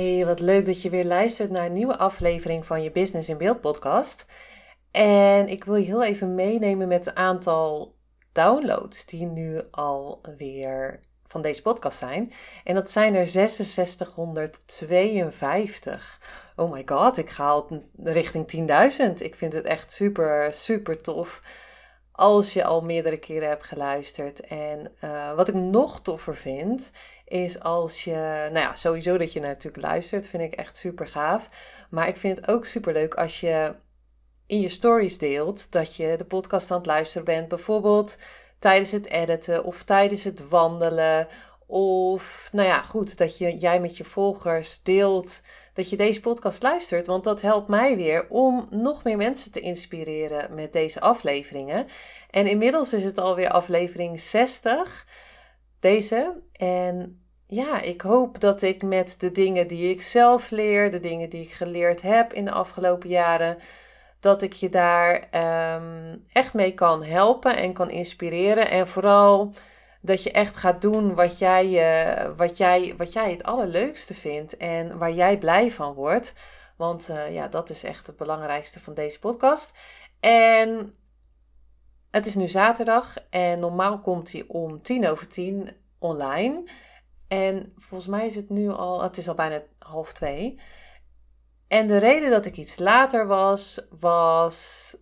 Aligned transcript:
Hey, 0.00 0.26
wat 0.26 0.40
leuk 0.40 0.66
dat 0.66 0.82
je 0.82 0.90
weer 0.90 1.04
luistert 1.04 1.50
naar 1.50 1.66
een 1.66 1.72
nieuwe 1.72 1.98
aflevering 1.98 2.66
van 2.66 2.82
je 2.82 2.90
Business 2.90 3.28
in 3.28 3.38
Beeld 3.38 3.60
podcast. 3.60 4.24
En 4.90 5.48
ik 5.48 5.64
wil 5.64 5.74
je 5.74 5.84
heel 5.84 6.04
even 6.04 6.34
meenemen 6.34 6.88
met 6.88 7.04
het 7.04 7.14
aantal 7.14 7.94
downloads 8.32 9.06
die 9.06 9.26
nu 9.26 9.60
alweer 9.70 11.00
van 11.26 11.42
deze 11.42 11.62
podcast 11.62 11.98
zijn. 11.98 12.32
En 12.64 12.74
dat 12.74 12.90
zijn 12.90 13.14
er 13.14 13.26
6652. 13.26 16.20
Oh 16.56 16.72
my 16.72 16.82
god, 16.86 17.16
ik 17.16 17.30
ga 17.30 17.48
al 17.48 17.82
richting 18.02 18.68
10.000. 19.10 19.14
Ik 19.14 19.34
vind 19.34 19.52
het 19.52 19.64
echt 19.64 19.92
super, 19.92 20.52
super 20.52 21.02
tof 21.02 21.42
als 22.12 22.52
je 22.52 22.64
al 22.64 22.80
meerdere 22.80 23.18
keren 23.18 23.48
hebt 23.48 23.66
geluisterd. 23.66 24.40
En 24.40 24.92
uh, 25.04 25.34
wat 25.34 25.48
ik 25.48 25.54
nog 25.54 26.00
toffer 26.00 26.36
vind, 26.36 26.90
is 27.30 27.60
als 27.60 28.04
je, 28.04 28.48
nou 28.52 28.58
ja, 28.58 28.76
sowieso 28.76 29.18
dat 29.18 29.32
je 29.32 29.40
natuurlijk 29.40 29.84
luistert, 29.84 30.26
vind 30.26 30.42
ik 30.42 30.54
echt 30.54 30.76
super 30.76 31.06
gaaf. 31.06 31.50
Maar 31.90 32.08
ik 32.08 32.16
vind 32.16 32.36
het 32.36 32.48
ook 32.48 32.66
super 32.66 32.92
leuk 32.92 33.14
als 33.14 33.40
je 33.40 33.74
in 34.46 34.60
je 34.60 34.68
stories 34.68 35.18
deelt 35.18 35.72
dat 35.72 35.96
je 35.96 36.14
de 36.16 36.24
podcast 36.24 36.70
aan 36.70 36.76
het 36.76 36.86
luisteren 36.86 37.24
bent. 37.24 37.48
Bijvoorbeeld 37.48 38.16
tijdens 38.58 38.90
het 38.90 39.06
editen 39.06 39.64
of 39.64 39.82
tijdens 39.82 40.24
het 40.24 40.48
wandelen. 40.48 41.28
Of, 41.66 42.48
nou 42.52 42.68
ja, 42.68 42.82
goed, 42.82 43.18
dat 43.18 43.38
je, 43.38 43.56
jij 43.56 43.80
met 43.80 43.96
je 43.96 44.04
volgers 44.04 44.82
deelt 44.82 45.40
dat 45.74 45.90
je 45.90 45.96
deze 45.96 46.20
podcast 46.20 46.62
luistert. 46.62 47.06
Want 47.06 47.24
dat 47.24 47.40
helpt 47.40 47.68
mij 47.68 47.96
weer 47.96 48.26
om 48.28 48.66
nog 48.70 49.04
meer 49.04 49.16
mensen 49.16 49.52
te 49.52 49.60
inspireren 49.60 50.54
met 50.54 50.72
deze 50.72 51.00
afleveringen. 51.00 51.86
En 52.30 52.46
inmiddels 52.46 52.92
is 52.92 53.04
het 53.04 53.18
alweer 53.18 53.50
aflevering 53.50 54.20
60. 54.20 55.06
Deze. 55.80 56.42
En 56.52 57.19
ja, 57.50 57.80
ik 57.80 58.00
hoop 58.00 58.40
dat 58.40 58.62
ik 58.62 58.82
met 58.82 59.20
de 59.20 59.32
dingen 59.32 59.66
die 59.66 59.90
ik 59.90 60.02
zelf 60.02 60.50
leer, 60.50 60.90
de 60.90 61.00
dingen 61.00 61.28
die 61.28 61.42
ik 61.42 61.52
geleerd 61.52 62.02
heb 62.02 62.32
in 62.32 62.44
de 62.44 62.50
afgelopen 62.50 63.08
jaren, 63.08 63.58
dat 64.20 64.42
ik 64.42 64.52
je 64.52 64.68
daar 64.68 65.26
ehm, 65.30 66.16
echt 66.32 66.54
mee 66.54 66.74
kan 66.74 67.04
helpen 67.04 67.56
en 67.56 67.72
kan 67.72 67.90
inspireren. 67.90 68.70
En 68.70 68.88
vooral 68.88 69.52
dat 70.00 70.22
je 70.22 70.30
echt 70.30 70.56
gaat 70.56 70.80
doen 70.80 71.14
wat 71.14 71.38
jij, 71.38 71.66
uh, 71.66 72.30
wat 72.36 72.56
jij, 72.56 72.94
wat 72.96 73.12
jij 73.12 73.30
het 73.30 73.42
allerleukste 73.42 74.14
vindt 74.14 74.56
en 74.56 74.98
waar 74.98 75.12
jij 75.12 75.38
blij 75.38 75.70
van 75.70 75.94
wordt. 75.94 76.34
Want 76.76 77.08
uh, 77.10 77.34
ja, 77.34 77.48
dat 77.48 77.70
is 77.70 77.84
echt 77.84 78.06
het 78.06 78.16
belangrijkste 78.16 78.80
van 78.80 78.94
deze 78.94 79.18
podcast. 79.18 79.72
En 80.20 80.94
het 82.10 82.26
is 82.26 82.34
nu 82.34 82.48
zaterdag 82.48 83.16
en 83.30 83.60
normaal 83.60 83.98
komt 83.98 84.32
hij 84.32 84.44
om 84.48 84.82
tien 84.82 85.08
over 85.08 85.28
tien 85.28 85.76
online. 85.98 86.62
En 87.30 87.72
volgens 87.76 88.10
mij 88.10 88.26
is 88.26 88.36
het 88.36 88.48
nu 88.48 88.68
al, 88.68 89.02
het 89.02 89.16
is 89.16 89.28
al 89.28 89.34
bijna 89.34 89.62
half 89.78 90.12
twee. 90.12 90.60
En 91.68 91.86
de 91.86 91.98
reden 91.98 92.30
dat 92.30 92.44
ik 92.44 92.56
iets 92.56 92.78
later 92.78 93.26
was, 93.26 93.80
was 94.00 94.96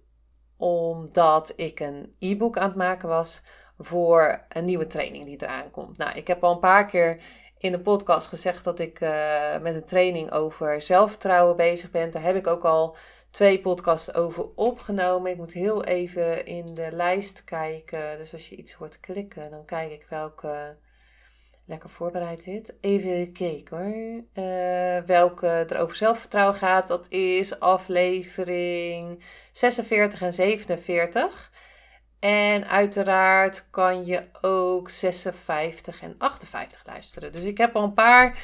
omdat 0.56 1.52
ik 1.56 1.80
een 1.80 2.14
e-book 2.18 2.58
aan 2.58 2.68
het 2.68 2.76
maken 2.76 3.08
was 3.08 3.42
voor 3.78 4.44
een 4.48 4.64
nieuwe 4.64 4.86
training 4.86 5.24
die 5.24 5.42
eraan 5.42 5.70
komt. 5.70 5.98
Nou, 5.98 6.16
ik 6.16 6.26
heb 6.26 6.44
al 6.44 6.52
een 6.52 6.58
paar 6.58 6.86
keer 6.86 7.22
in 7.58 7.72
de 7.72 7.80
podcast 7.80 8.26
gezegd 8.26 8.64
dat 8.64 8.78
ik 8.78 9.00
uh, 9.00 9.58
met 9.58 9.74
een 9.74 9.84
training 9.84 10.32
over 10.32 10.80
zelfvertrouwen 10.82 11.56
bezig 11.56 11.90
ben. 11.90 12.10
Daar 12.10 12.22
heb 12.22 12.36
ik 12.36 12.46
ook 12.46 12.64
al 12.64 12.96
twee 13.30 13.60
podcasts 13.60 14.14
over 14.14 14.46
opgenomen. 14.54 15.30
Ik 15.30 15.36
moet 15.36 15.52
heel 15.52 15.84
even 15.84 16.46
in 16.46 16.74
de 16.74 16.88
lijst 16.92 17.44
kijken. 17.44 18.18
Dus 18.18 18.32
als 18.32 18.48
je 18.48 18.56
iets 18.56 18.72
hoort 18.72 19.00
klikken, 19.00 19.50
dan 19.50 19.64
kijk 19.64 19.92
ik 19.92 20.06
welke 20.08 20.76
lekker 21.68 21.90
voorbereid 21.90 22.44
dit. 22.44 22.74
Even 22.80 23.32
kijken 23.32 23.76
hoor. 23.76 24.44
Uh, 24.44 25.02
welke 25.06 25.46
er 25.46 25.78
over 25.78 25.96
zelfvertrouwen 25.96 26.54
gaat. 26.54 26.88
Dat 26.88 27.08
is 27.08 27.60
aflevering 27.60 29.24
46 29.52 30.22
en 30.22 30.32
47. 30.32 31.50
En 32.18 32.68
uiteraard 32.68 33.66
kan 33.70 34.04
je 34.04 34.22
ook 34.40 34.90
56 34.90 36.02
en 36.02 36.14
58 36.18 36.86
luisteren. 36.86 37.32
Dus 37.32 37.44
ik 37.44 37.58
heb 37.58 37.76
al 37.76 37.82
een 37.82 37.94
paar 37.94 38.38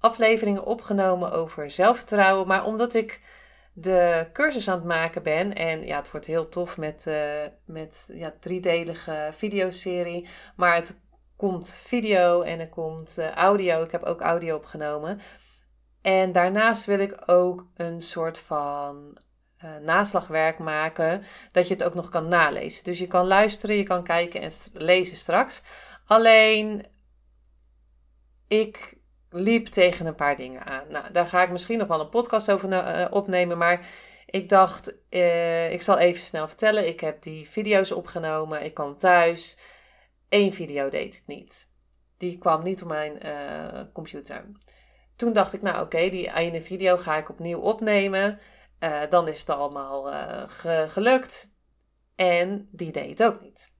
afleveringen 0.00 0.64
opgenomen 0.64 1.32
over 1.32 1.70
zelfvertrouwen. 1.70 2.46
Maar 2.46 2.64
omdat 2.64 2.94
ik 2.94 3.20
de 3.72 4.26
cursus 4.32 4.68
aan 4.68 4.78
het 4.78 4.86
maken 4.86 5.22
ben. 5.22 5.54
En 5.54 5.86
ja, 5.86 5.96
het 5.96 6.10
wordt 6.10 6.26
heel 6.26 6.48
tof 6.48 6.76
met, 6.76 7.04
uh, 7.08 7.14
met 7.64 8.08
ja, 8.12 8.34
driedelige 8.40 9.28
videoserie. 9.32 10.28
Maar 10.56 10.74
het 10.74 10.94
komt 11.36 11.74
video 11.74 12.42
en 12.42 12.60
er 12.60 12.68
komt 12.68 13.16
uh, 13.18 13.30
audio. 13.30 13.82
Ik 13.82 13.90
heb 13.90 14.02
ook 14.02 14.20
audio 14.20 14.56
opgenomen. 14.56 15.20
En 16.02 16.32
daarnaast 16.32 16.84
wil 16.84 16.98
ik 16.98 17.22
ook 17.26 17.66
een 17.74 18.00
soort 18.00 18.38
van 18.38 19.18
uh, 19.64 19.76
naslagwerk 19.76 20.58
maken, 20.58 21.22
dat 21.52 21.68
je 21.68 21.74
het 21.74 21.84
ook 21.84 21.94
nog 21.94 22.08
kan 22.08 22.28
nalezen. 22.28 22.84
Dus 22.84 22.98
je 22.98 23.06
kan 23.06 23.26
luisteren, 23.26 23.76
je 23.76 23.82
kan 23.82 24.02
kijken 24.02 24.40
en 24.40 24.50
lezen 24.72 25.16
straks. 25.16 25.62
Alleen, 26.04 26.86
ik 28.48 28.94
liep 29.30 29.66
tegen 29.66 30.06
een 30.06 30.14
paar 30.14 30.36
dingen 30.36 30.64
aan. 30.64 30.84
Nou, 30.88 31.12
daar 31.12 31.26
ga 31.26 31.42
ik 31.42 31.50
misschien 31.50 31.78
nog 31.78 31.88
wel 31.88 32.00
een 32.00 32.08
podcast 32.08 32.50
over 32.50 32.72
uh, 32.72 33.06
opnemen, 33.10 33.58
maar 33.58 33.86
ik 34.26 34.48
dacht, 34.48 34.94
ik 35.70 35.82
zal 35.82 35.98
even 35.98 36.20
snel 36.20 36.48
vertellen. 36.48 36.88
Ik 36.88 37.00
heb 37.00 37.22
die 37.22 37.48
video's 37.48 37.92
opgenomen, 37.92 38.64
ik 38.64 38.74
kwam 38.74 38.96
thuis. 38.96 39.56
Eén 40.28 40.52
video 40.52 40.88
deed 40.88 41.14
het 41.14 41.26
niet. 41.26 41.70
Die 42.16 42.38
kwam 42.38 42.62
niet 42.62 42.82
op 42.82 42.88
mijn 42.88 43.18
computer. 43.92 44.50
Toen 45.16 45.32
dacht 45.32 45.52
ik, 45.52 45.62
nou 45.62 45.84
oké, 45.84 46.08
die 46.08 46.34
ene 46.34 46.62
video 46.62 46.96
ga 46.96 47.16
ik 47.16 47.28
opnieuw 47.28 47.58
opnemen. 47.58 48.38
Uh, 48.80 49.00
dan 49.08 49.28
is 49.28 49.38
het 49.38 49.50
allemaal 49.50 50.02
ge 50.48 50.84
gelukt. 50.88 51.50
En 52.14 52.68
die 52.72 52.92
deed 52.92 53.18
het 53.18 53.22
ook 53.22 53.40
niet. 53.40 53.72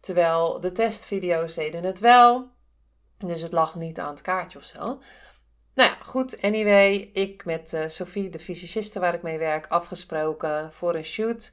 Terwijl 0.00 0.60
de 0.60 0.72
testvideo's 0.72 1.54
deden 1.54 1.84
het 1.84 1.98
wel. 1.98 2.50
Dus 3.18 3.42
het 3.42 3.52
lag 3.52 3.74
niet 3.74 4.00
aan 4.00 4.10
het 4.10 4.20
kaartje 4.20 4.58
of 4.58 4.64
zo. 4.64 4.78
Nou 5.74 5.90
ja, 5.90 5.96
goed. 6.02 6.42
Anyway, 6.42 6.94
ik 7.12 7.44
met 7.44 7.72
uh, 7.72 7.88
Sophie, 7.88 8.28
de 8.28 8.38
fysiciste 8.38 9.00
waar 9.00 9.14
ik 9.14 9.22
mee 9.22 9.38
werk, 9.38 9.66
afgesproken 9.66 10.72
voor 10.72 10.94
een 10.94 11.04
shoot. 11.04 11.52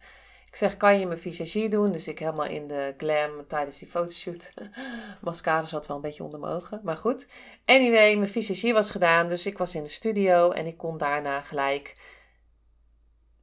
Ik 0.51 0.57
zeg, 0.57 0.77
kan 0.77 0.99
je 0.99 1.05
mijn 1.05 1.19
visagie 1.19 1.69
doen? 1.69 1.91
Dus 1.91 2.07
ik 2.07 2.19
helemaal 2.19 2.45
in 2.45 2.67
de 2.67 2.93
glam 2.97 3.47
tijdens 3.47 3.79
die 3.79 3.87
fotoshoot. 3.87 4.53
Mascara 5.21 5.65
zat 5.65 5.87
wel 5.87 5.95
een 5.95 6.01
beetje 6.01 6.23
onder 6.23 6.39
mijn 6.39 6.61
maar 6.83 6.97
goed. 6.97 7.27
Anyway, 7.65 8.15
mijn 8.15 8.29
visagie 8.29 8.73
was 8.73 8.89
gedaan, 8.89 9.29
dus 9.29 9.45
ik 9.45 9.57
was 9.57 9.75
in 9.75 9.81
de 9.81 9.87
studio 9.87 10.51
en 10.51 10.65
ik 10.65 10.77
kon 10.77 10.97
daarna 10.97 11.41
gelijk 11.41 11.95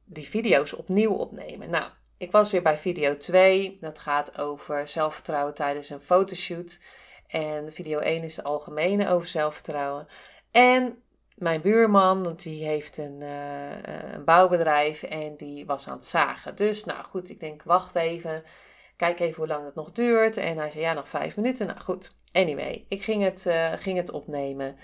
die 0.05 0.27
video's 0.27 0.73
opnieuw 0.73 1.13
opnemen. 1.13 1.69
Nou, 1.69 1.91
ik 2.17 2.31
was 2.31 2.51
weer 2.51 2.61
bij 2.61 2.77
video 2.77 3.17
2. 3.17 3.77
Dat 3.79 3.99
gaat 3.99 4.37
over 4.37 4.87
zelfvertrouwen 4.87 5.53
tijdens 5.53 5.89
een 5.89 6.01
fotoshoot. 6.01 6.79
En 7.27 7.73
video 7.73 7.99
1 7.99 8.23
is 8.23 8.35
de 8.35 8.43
algemene 8.43 9.09
over 9.09 9.27
zelfvertrouwen. 9.27 10.07
En 10.51 11.03
mijn 11.39 11.61
buurman, 11.61 12.23
want 12.23 12.43
die 12.43 12.65
heeft 12.65 12.97
een, 12.97 13.21
uh, 13.21 14.13
een 14.13 14.23
bouwbedrijf 14.23 15.03
en 15.03 15.35
die 15.35 15.65
was 15.65 15.87
aan 15.87 15.95
het 15.95 16.05
zagen. 16.05 16.55
Dus 16.55 16.83
nou 16.83 17.03
goed, 17.03 17.29
ik 17.29 17.39
denk 17.39 17.63
wacht 17.63 17.95
even. 17.95 18.43
Kijk 18.95 19.19
even 19.19 19.35
hoe 19.35 19.47
lang 19.47 19.65
het 19.65 19.75
nog 19.75 19.91
duurt. 19.91 20.37
En 20.37 20.57
hij 20.57 20.71
zei 20.71 20.83
ja, 20.83 20.93
nog 20.93 21.09
vijf 21.09 21.35
minuten. 21.35 21.67
Nou 21.67 21.79
goed, 21.79 22.11
anyway, 22.31 22.85
ik 22.89 23.03
ging 23.03 23.23
het, 23.23 23.45
uh, 23.47 23.73
ging 23.75 23.97
het 23.97 24.11
opnemen. 24.11 24.75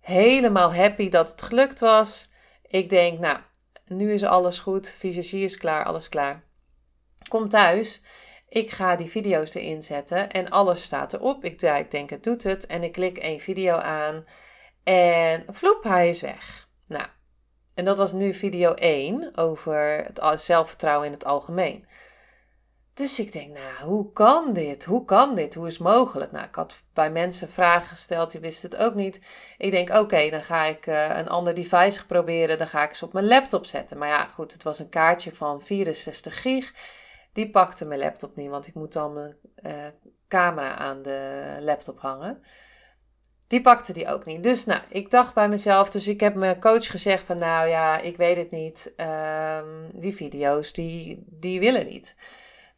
Helemaal 0.00 0.74
happy 0.74 1.08
dat 1.08 1.30
het 1.30 1.42
gelukt 1.42 1.80
was. 1.80 2.30
Ik 2.66 2.88
denk, 2.88 3.18
nou, 3.18 3.38
nu 3.86 4.12
is 4.12 4.24
alles 4.24 4.58
goed, 4.58 4.88
visagie 4.88 5.44
is 5.44 5.56
klaar, 5.56 5.84
alles 5.84 6.08
klaar. 6.08 6.44
Kom 7.28 7.48
thuis, 7.48 8.02
ik 8.48 8.70
ga 8.70 8.96
die 8.96 9.08
video's 9.08 9.54
erin 9.54 9.82
zetten 9.82 10.30
en 10.30 10.50
alles 10.50 10.82
staat 10.82 11.12
erop. 11.12 11.44
Ik, 11.44 11.60
ja, 11.60 11.76
ik 11.76 11.90
denk 11.90 12.10
het 12.10 12.22
doet 12.22 12.42
het 12.42 12.66
en 12.66 12.82
ik 12.82 12.92
klik 12.92 13.18
één 13.18 13.40
video 13.40 13.74
aan 13.74 14.24
en 14.92 15.44
vloep, 15.48 15.82
hij 15.82 16.08
is 16.08 16.20
weg. 16.20 16.68
Nou, 16.86 17.06
en 17.74 17.84
dat 17.84 17.96
was 17.96 18.12
nu 18.12 18.34
video 18.34 18.74
1 18.74 19.36
over 19.36 20.04
het 20.04 20.40
zelfvertrouwen 20.40 21.06
in 21.06 21.12
het 21.12 21.24
algemeen. 21.24 21.86
Dus 22.94 23.18
ik 23.20 23.32
denk, 23.32 23.52
nou, 23.52 23.90
hoe 23.90 24.12
kan 24.12 24.52
dit? 24.52 24.84
Hoe 24.84 25.04
kan 25.04 25.34
dit? 25.34 25.54
Hoe 25.54 25.66
is 25.66 25.78
mogelijk? 25.78 26.32
Nou, 26.32 26.46
ik 26.46 26.54
had 26.54 26.82
bij 26.94 27.10
mensen 27.10 27.50
vragen 27.50 27.88
gesteld, 27.88 28.30
die 28.30 28.40
wisten 28.40 28.70
het 28.70 28.78
ook 28.78 28.94
niet. 28.94 29.20
Ik 29.58 29.70
denk, 29.70 29.90
oké, 29.90 30.30
dan 30.30 30.42
ga 30.42 30.64
ik 30.64 30.86
uh, 30.86 31.16
een 31.18 31.28
ander 31.28 31.54
device 31.54 32.06
proberen. 32.06 32.58
Dan 32.58 32.68
ga 32.68 32.84
ik 32.84 32.94
ze 32.94 33.04
op 33.04 33.12
mijn 33.12 33.26
laptop 33.26 33.66
zetten. 33.66 33.98
Maar 33.98 34.08
ja, 34.08 34.24
goed, 34.24 34.52
het 34.52 34.62
was 34.62 34.78
een 34.78 34.88
kaartje 34.88 35.34
van 35.34 35.62
64 35.62 36.42
gig. 36.42 36.74
Die 37.32 37.50
pakte 37.50 37.84
mijn 37.84 38.00
laptop 38.00 38.36
niet, 38.36 38.50
want 38.50 38.66
ik 38.66 38.74
moet 38.74 38.92
dan 38.92 39.12
mijn 39.12 39.36
uh, 39.62 39.72
camera 40.28 40.76
aan 40.76 41.02
de 41.02 41.56
laptop 41.60 42.00
hangen. 42.00 42.42
Die 43.46 43.60
pakte 43.60 43.92
die 43.92 44.08
ook 44.08 44.24
niet. 44.24 44.42
Dus 44.42 44.64
nou, 44.64 44.80
ik 44.88 45.10
dacht 45.10 45.34
bij 45.34 45.48
mezelf, 45.48 45.90
dus 45.90 46.08
ik 46.08 46.20
heb 46.20 46.34
mijn 46.34 46.60
coach 46.60 46.86
gezegd 46.86 47.24
van 47.24 47.38
nou 47.38 47.68
ja, 47.68 47.98
ik 47.98 48.16
weet 48.16 48.36
het 48.36 48.50
niet. 48.50 48.92
Um, 48.96 49.90
die 50.00 50.14
video's, 50.14 50.72
die, 50.72 51.24
die 51.26 51.60
willen 51.60 51.86
niet. 51.86 52.16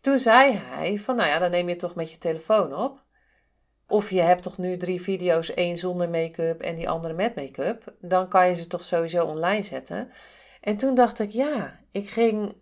Toen 0.01 0.19
zei 0.19 0.53
hij 0.53 0.99
van, 0.99 1.17
nou 1.17 1.29
ja, 1.29 1.39
dan 1.39 1.51
neem 1.51 1.69
je 1.69 1.77
toch 1.77 1.95
met 1.95 2.11
je 2.11 2.19
telefoon 2.19 2.75
op. 2.75 3.03
Of 3.87 4.11
je 4.11 4.21
hebt 4.21 4.43
toch 4.43 4.59
nu 4.59 4.77
drie 4.77 5.03
video's, 5.03 5.55
één 5.55 5.77
zonder 5.77 6.09
make-up 6.09 6.61
en 6.61 6.77
die 6.77 6.89
andere 6.89 7.15
met 7.15 7.35
make-up. 7.35 7.95
Dan 8.01 8.29
kan 8.29 8.49
je 8.49 8.55
ze 8.55 8.67
toch 8.67 8.85
sowieso 8.85 9.25
online 9.25 9.63
zetten. 9.63 10.11
En 10.61 10.77
toen 10.77 10.95
dacht 10.95 11.19
ik, 11.19 11.31
ja, 11.31 11.81
ik 11.93 12.09
ging, 12.09 12.57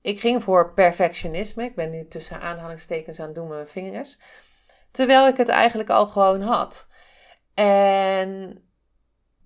ik 0.00 0.20
ging 0.20 0.42
voor 0.42 0.72
perfectionisme. 0.72 1.64
Ik 1.64 1.74
ben 1.74 1.90
nu 1.90 2.08
tussen 2.08 2.40
aanhalingstekens 2.40 3.20
aan 3.20 3.26
het 3.26 3.34
doen 3.34 3.48
met 3.48 3.56
mijn 3.56 3.68
vingers. 3.68 4.18
Terwijl 4.90 5.26
ik 5.26 5.36
het 5.36 5.48
eigenlijk 5.48 5.90
al 5.90 6.06
gewoon 6.06 6.40
had. 6.40 6.88
En 7.54 8.62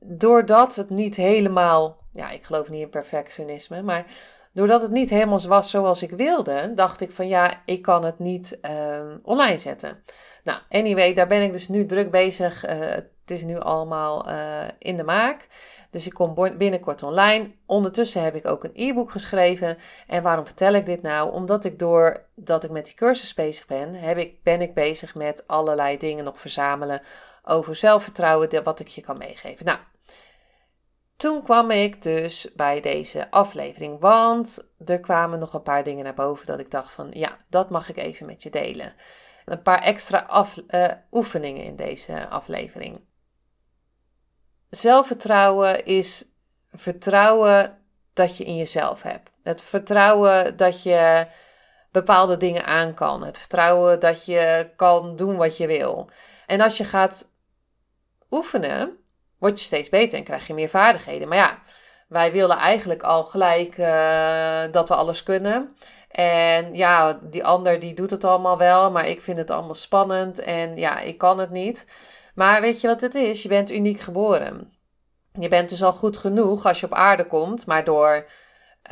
doordat 0.00 0.74
het 0.76 0.90
niet 0.90 1.16
helemaal, 1.16 1.96
ja, 2.12 2.30
ik 2.30 2.44
geloof 2.44 2.68
niet 2.68 2.82
in 2.82 2.90
perfectionisme, 2.90 3.82
maar 3.82 4.06
doordat 4.52 4.82
het 4.82 4.90
niet 4.90 5.10
helemaal 5.10 5.40
was 5.40 5.70
zoals 5.70 6.02
ik 6.02 6.10
wilde, 6.10 6.72
dacht 6.74 7.00
ik 7.00 7.10
van 7.10 7.28
ja, 7.28 7.62
ik 7.64 7.82
kan 7.82 8.04
het 8.04 8.18
niet 8.18 8.58
ehm, 8.60 9.16
online 9.22 9.58
zetten. 9.58 10.02
Nou, 10.44 10.58
anyway, 10.68 11.14
daar 11.14 11.26
ben 11.26 11.42
ik 11.42 11.52
dus 11.52 11.68
nu 11.68 11.86
druk 11.86 12.10
bezig. 12.10 12.68
Uh, 12.68 12.70
het 12.80 13.30
is 13.30 13.44
nu 13.44 13.58
allemaal 13.58 14.28
uh, 14.28 14.36
in 14.78 14.96
de 14.96 15.04
maak. 15.04 15.46
Dus 15.90 16.06
ik 16.06 16.12
kom 16.12 16.34
binnenkort 16.58 17.02
online. 17.02 17.50
Ondertussen 17.66 18.22
heb 18.22 18.34
ik 18.34 18.46
ook 18.46 18.64
een 18.64 18.70
e-book 18.74 19.10
geschreven. 19.10 19.76
En 20.06 20.22
waarom 20.22 20.46
vertel 20.46 20.72
ik 20.72 20.86
dit 20.86 21.02
nou? 21.02 21.32
Omdat 21.32 21.64
ik 21.64 21.78
doordat 21.78 22.64
ik 22.64 22.70
met 22.70 22.84
die 22.84 22.94
cursus 22.94 23.34
bezig 23.34 23.66
ben, 23.66 23.94
heb 23.94 24.18
ik, 24.18 24.42
ben 24.42 24.60
ik 24.60 24.74
bezig 24.74 25.14
met 25.14 25.44
allerlei 25.46 25.98
dingen 25.98 26.24
nog 26.24 26.40
verzamelen 26.40 27.00
over 27.48 27.76
zelfvertrouwen, 27.76 28.64
wat 28.64 28.80
ik 28.80 28.88
je 28.88 29.00
kan 29.00 29.18
meegeven. 29.18 29.66
Nou, 29.66 29.78
toen 31.16 31.42
kwam 31.42 31.70
ik 31.70 32.02
dus 32.02 32.52
bij 32.54 32.80
deze 32.80 33.30
aflevering, 33.30 34.00
want 34.00 34.68
er 34.84 35.00
kwamen 35.00 35.38
nog 35.38 35.54
een 35.54 35.62
paar 35.62 35.84
dingen 35.84 36.04
naar 36.04 36.14
boven 36.14 36.46
dat 36.46 36.60
ik 36.60 36.70
dacht 36.70 36.92
van 36.92 37.10
ja, 37.12 37.38
dat 37.48 37.70
mag 37.70 37.88
ik 37.88 37.96
even 37.96 38.26
met 38.26 38.42
je 38.42 38.50
delen. 38.50 38.94
Een 39.44 39.62
paar 39.62 39.82
extra 39.82 40.18
af, 40.18 40.56
uh, 40.68 40.86
oefeningen 41.12 41.64
in 41.64 41.76
deze 41.76 42.28
aflevering. 42.28 43.00
Zelfvertrouwen 44.70 45.84
is 45.84 46.24
vertrouwen 46.72 47.78
dat 48.12 48.36
je 48.36 48.44
in 48.44 48.56
jezelf 48.56 49.02
hebt. 49.02 49.30
Het 49.42 49.60
vertrouwen 49.60 50.56
dat 50.56 50.82
je 50.82 51.26
bepaalde 51.90 52.36
dingen 52.36 52.64
aan 52.64 52.94
kan. 52.94 53.24
Het 53.24 53.38
vertrouwen 53.38 54.00
dat 54.00 54.24
je 54.24 54.70
kan 54.76 55.16
doen 55.16 55.36
wat 55.36 55.56
je 55.56 55.66
wil. 55.66 56.10
En 56.46 56.60
als 56.60 56.76
je 56.76 56.84
gaat 56.84 57.34
oefenen, 58.30 58.96
word 59.38 59.58
je 59.58 59.64
steeds 59.64 59.88
beter 59.88 60.18
en 60.18 60.24
krijg 60.24 60.46
je 60.46 60.54
meer 60.54 60.68
vaardigheden. 60.68 61.28
Maar 61.28 61.38
ja, 61.38 61.58
wij 62.08 62.32
willen 62.32 62.56
eigenlijk 62.56 63.02
al 63.02 63.24
gelijk 63.24 63.78
uh, 63.78 64.62
dat 64.70 64.88
we 64.88 64.94
alles 64.94 65.22
kunnen. 65.22 65.76
En 66.10 66.74
ja, 66.74 67.20
die 67.22 67.44
ander 67.44 67.80
die 67.80 67.94
doet 67.94 68.10
het 68.10 68.24
allemaal 68.24 68.58
wel, 68.58 68.90
maar 68.90 69.08
ik 69.08 69.22
vind 69.22 69.36
het 69.36 69.50
allemaal 69.50 69.74
spannend 69.74 70.38
en 70.38 70.76
ja, 70.76 71.00
ik 71.00 71.18
kan 71.18 71.38
het 71.38 71.50
niet. 71.50 71.86
Maar 72.34 72.60
weet 72.60 72.80
je 72.80 72.86
wat 72.86 73.00
het 73.00 73.14
is? 73.14 73.42
Je 73.42 73.48
bent 73.48 73.70
uniek 73.70 74.00
geboren. 74.00 74.72
Je 75.38 75.48
bent 75.48 75.68
dus 75.68 75.82
al 75.82 75.92
goed 75.92 76.16
genoeg 76.16 76.66
als 76.66 76.80
je 76.80 76.86
op 76.86 76.92
aarde 76.92 77.26
komt, 77.26 77.66
maar 77.66 77.84
door 77.84 78.26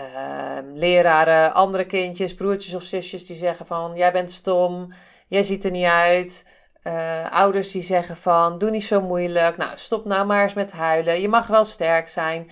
uh, 0.01 0.59
leraren, 0.75 1.55
andere 1.55 1.87
kindjes, 1.87 2.35
broertjes 2.35 2.75
of 2.75 2.83
zusjes 2.83 3.27
die 3.27 3.37
zeggen 3.37 3.67
van 3.67 3.97
jij 3.97 4.13
bent 4.13 4.31
stom, 4.31 4.93
jij 5.29 5.43
ziet 5.43 5.65
er 5.65 5.71
niet 5.71 5.85
uit, 5.85 6.45
uh, 6.87 7.31
ouders 7.31 7.71
die 7.71 7.83
zeggen 7.83 8.17
van 8.17 8.59
doe 8.59 8.71
niet 8.71 8.85
zo 8.85 9.01
moeilijk. 9.01 9.57
Nou, 9.57 9.71
stop 9.75 10.05
nou 10.05 10.27
maar 10.27 10.43
eens 10.43 10.55
met 10.55 10.73
huilen. 10.73 11.21
Je 11.21 11.29
mag 11.29 11.47
wel 11.47 11.65
sterk 11.65 12.09
zijn. 12.09 12.51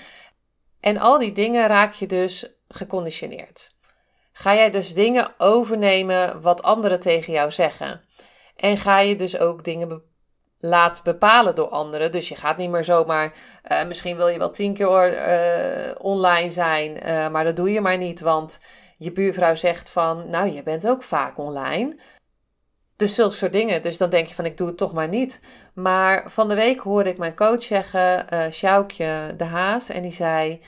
En 0.81 0.99
al 0.99 1.19
die 1.19 1.33
dingen 1.33 1.67
raak 1.67 1.93
je 1.93 2.07
dus 2.07 2.47
geconditioneerd. 2.69 3.71
Ga 4.33 4.55
jij 4.55 4.71
dus 4.71 4.95
dingen 4.95 5.29
overnemen 5.39 6.41
wat 6.41 6.63
anderen 6.63 7.01
tegen 7.01 7.33
jou 7.33 7.51
zeggen. 7.51 8.01
En 8.57 8.79
ga 8.79 8.99
je 8.99 9.17
dus 9.17 9.39
ook 9.39 9.65
dingen 9.65 10.03
laten 10.59 11.03
bepalen 11.05 11.55
door 11.55 11.69
anderen. 11.69 12.13
Dus 12.13 12.29
je 12.29 12.37
gaat 12.37 12.57
niet 12.57 12.71
meer 12.71 12.85
zomaar. 12.85 13.33
Uh, 13.73 13.85
misschien 13.85 14.17
wil 14.17 14.29
je 14.29 14.39
wel 14.39 14.51
tien 14.51 14.75
keer 14.75 15.13
uh, 15.13 15.95
online 15.99 16.51
zijn, 16.51 16.93
maar 17.33 17.45
dat 17.45 17.57
doe 17.57 17.73
je 17.73 17.81
maar 17.81 17.99
niet. 17.99 18.21
Want 18.21 18.61
je 18.99 19.13
buurvrouw 19.13 19.55
zegt 19.55 19.91
van. 19.91 20.31
Nou, 20.31 20.53
je 20.53 20.63
bent 20.63 20.89
ook 20.89 21.03
vaak 21.03 21.39
online. 21.39 21.97
Dus 23.03 23.15
zulke 23.15 23.35
soort 23.35 23.53
dingen. 23.53 23.83
Dus 23.83 23.99
dan 23.99 24.11
denk 24.11 24.27
je 24.27 24.35
van 24.35 24.45
ik 24.45 24.57
doe 24.57 24.67
het 24.67 24.77
toch 24.77 24.93
maar 24.93 25.09
niet. 25.09 25.41
Maar 25.75 26.31
van 26.31 26.49
de 26.49 26.55
week 26.55 26.81
hoorde 26.81 27.11
ik 27.11 27.19
mijn 27.19 27.37
coach 27.37 27.63
zeggen, 27.63 28.27
uh, 28.33 28.51
Sjoukje 28.51 29.35
de 29.37 29.45
Haas, 29.45 29.89
en 29.89 30.03
die 30.03 30.13
zei: 30.13 30.61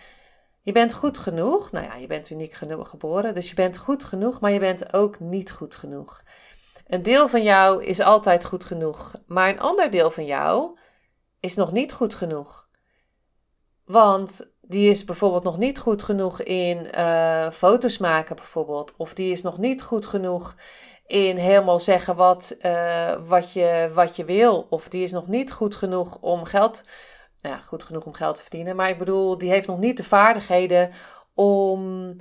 Je 0.63 0.73
bent 0.73 0.93
goed 0.95 1.19
genoeg. 1.19 1.73
Nou 1.73 1.85
ja, 1.87 1.95
je 1.95 2.07
bent 2.07 2.31
uniek 2.31 2.53
genoeg 2.53 2.89
geboren. 2.89 3.35
Dus 3.35 3.49
je 3.49 3.55
bent 3.55 3.77
goed 3.77 4.05
genoeg, 4.05 4.41
maar 4.41 4.53
je 4.53 4.59
bent 4.59 4.93
ook 4.93 5.21
niet 5.21 5.51
goed 5.51 5.75
genoeg. 5.75 6.23
Een 6.87 7.03
deel 7.03 7.29
van 7.29 7.43
jou 7.43 7.85
is 7.85 8.01
altijd 8.01 8.45
goed 8.45 8.65
genoeg, 8.65 9.15
maar 9.27 9.49
een 9.49 9.61
ander 9.61 9.91
deel 9.91 10.11
van 10.11 10.27
jou 10.27 10.79
is 11.41 11.55
nog 11.55 11.73
niet 11.73 11.93
goed 11.93 12.15
genoeg. 12.15 12.69
Want 13.85 14.53
die 14.61 14.91
is 14.91 15.05
bijvoorbeeld 15.05 15.45
nog 15.45 15.59
niet 15.59 15.79
goed 15.79 16.03
genoeg 16.03 16.43
in 16.43 16.89
uh, 16.99 17.51
foto's 17.51 17.99
maken, 17.99 18.37
bijvoorbeeld. 18.37 18.95
Of 18.97 19.15
die 19.15 19.33
is 19.33 19.43
nog 19.43 19.59
niet 19.59 19.83
goed 19.83 20.07
genoeg 20.07 20.57
in 21.07 21.37
helemaal 21.37 21.81
zeggen 21.81 22.17
wat, 22.17 22.57
uh, 22.63 23.13
wat, 23.27 23.53
je, 23.53 23.91
wat 23.95 24.17
je 24.17 24.25
wil. 24.25 24.67
Of 24.71 24.89
die 24.89 25.03
is 25.03 25.13
nog 25.13 25.27
niet 25.27 25.53
goed 25.53 25.75
genoeg 25.75 26.19
om 26.21 26.45
geld, 26.45 26.83
nou 27.41 27.55
ja, 27.55 27.61
goed 27.61 27.83
genoeg 27.83 28.07
om 28.07 28.15
geld 28.15 28.35
te 28.35 28.43
verdienen. 28.43 28.77
Maar 28.77 28.89
ik 28.89 28.99
bedoel, 28.99 29.39
die 29.39 29.51
heeft 29.51 29.67
nog 29.67 29.79
niet 29.79 29.97
de 29.97 30.05
vaardigheden 30.05 30.91
om 31.35 32.17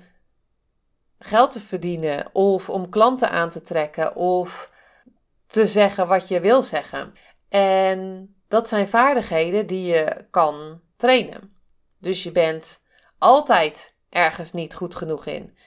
geld 1.20 1.52
te 1.52 1.60
verdienen. 1.60 2.36
Of 2.36 2.70
om 2.70 2.90
klanten 2.90 3.30
aan 3.30 3.50
te 3.50 3.62
trekken. 3.62 4.16
Of 4.16 4.72
te 5.48 5.66
zeggen 5.66 6.08
wat 6.08 6.28
je 6.28 6.40
wil 6.40 6.64
zeggen. 6.64 7.14
En 7.50 8.30
dat 8.48 8.68
zijn 8.68 8.88
vaardigheden 8.88 9.68
die 9.68 9.86
je 9.86 10.28
kan 10.30 10.82
trainen. 10.96 11.58
Dus 12.00 12.24
je 12.24 12.32
bent 12.32 12.84
altijd 13.18 13.96
ergens 14.10 14.52
niet 14.52 14.76
goed 14.76 14.96
genoeg 14.96 15.26
in. 15.26 15.58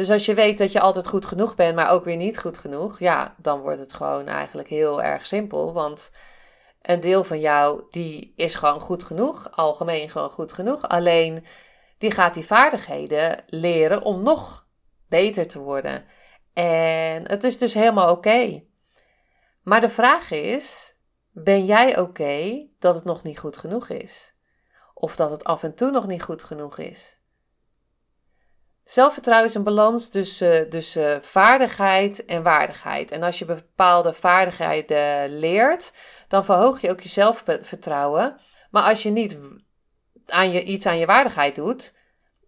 Dus 0.00 0.10
als 0.10 0.26
je 0.26 0.34
weet 0.34 0.58
dat 0.58 0.72
je 0.72 0.80
altijd 0.80 1.06
goed 1.06 1.24
genoeg 1.24 1.54
bent, 1.54 1.74
maar 1.74 1.90
ook 1.90 2.04
weer 2.04 2.16
niet 2.16 2.38
goed 2.38 2.58
genoeg, 2.58 2.98
ja, 2.98 3.34
dan 3.38 3.60
wordt 3.60 3.78
het 3.78 3.92
gewoon 3.92 4.26
eigenlijk 4.26 4.68
heel 4.68 5.02
erg 5.02 5.26
simpel. 5.26 5.72
Want 5.72 6.10
een 6.82 7.00
deel 7.00 7.24
van 7.24 7.40
jou, 7.40 7.82
die 7.90 8.32
is 8.36 8.54
gewoon 8.54 8.80
goed 8.80 9.02
genoeg, 9.02 9.50
algemeen 9.50 10.10
gewoon 10.10 10.30
goed 10.30 10.52
genoeg. 10.52 10.88
Alleen 10.88 11.44
die 11.98 12.10
gaat 12.10 12.34
die 12.34 12.46
vaardigheden 12.46 13.42
leren 13.46 14.02
om 14.02 14.22
nog 14.22 14.66
beter 15.08 15.48
te 15.48 15.58
worden. 15.58 16.04
En 16.52 17.28
het 17.28 17.44
is 17.44 17.58
dus 17.58 17.74
helemaal 17.74 18.10
oké. 18.10 18.62
Maar 19.62 19.80
de 19.80 19.88
vraag 19.88 20.30
is: 20.30 20.94
ben 21.30 21.64
jij 21.64 21.98
oké 21.98 22.66
dat 22.78 22.94
het 22.94 23.04
nog 23.04 23.22
niet 23.22 23.38
goed 23.38 23.56
genoeg 23.56 23.88
is? 23.88 24.34
Of 24.94 25.16
dat 25.16 25.30
het 25.30 25.44
af 25.44 25.62
en 25.62 25.74
toe 25.74 25.90
nog 25.90 26.06
niet 26.06 26.22
goed 26.22 26.42
genoeg 26.42 26.78
is? 26.78 27.19
Zelfvertrouwen 28.90 29.48
is 29.48 29.54
een 29.54 29.62
balans 29.62 30.08
tussen, 30.08 31.22
vaardigheid 31.22 32.24
en 32.24 32.42
waardigheid. 32.42 33.10
En 33.10 33.22
als 33.22 33.38
je 33.38 33.44
bepaalde 33.44 34.12
vaardigheden 34.12 35.38
leert, 35.38 35.92
dan 36.28 36.44
verhoog 36.44 36.80
je 36.80 36.90
ook 36.90 37.00
je 37.00 37.08
zelfvertrouwen. 37.08 38.36
Maar 38.70 38.82
als 38.82 39.02
je 39.02 39.10
niet 39.10 39.38
aan 40.26 40.50
je, 40.50 40.62
iets 40.62 40.86
aan 40.86 40.98
je 40.98 41.06
waardigheid 41.06 41.54
doet, 41.54 41.94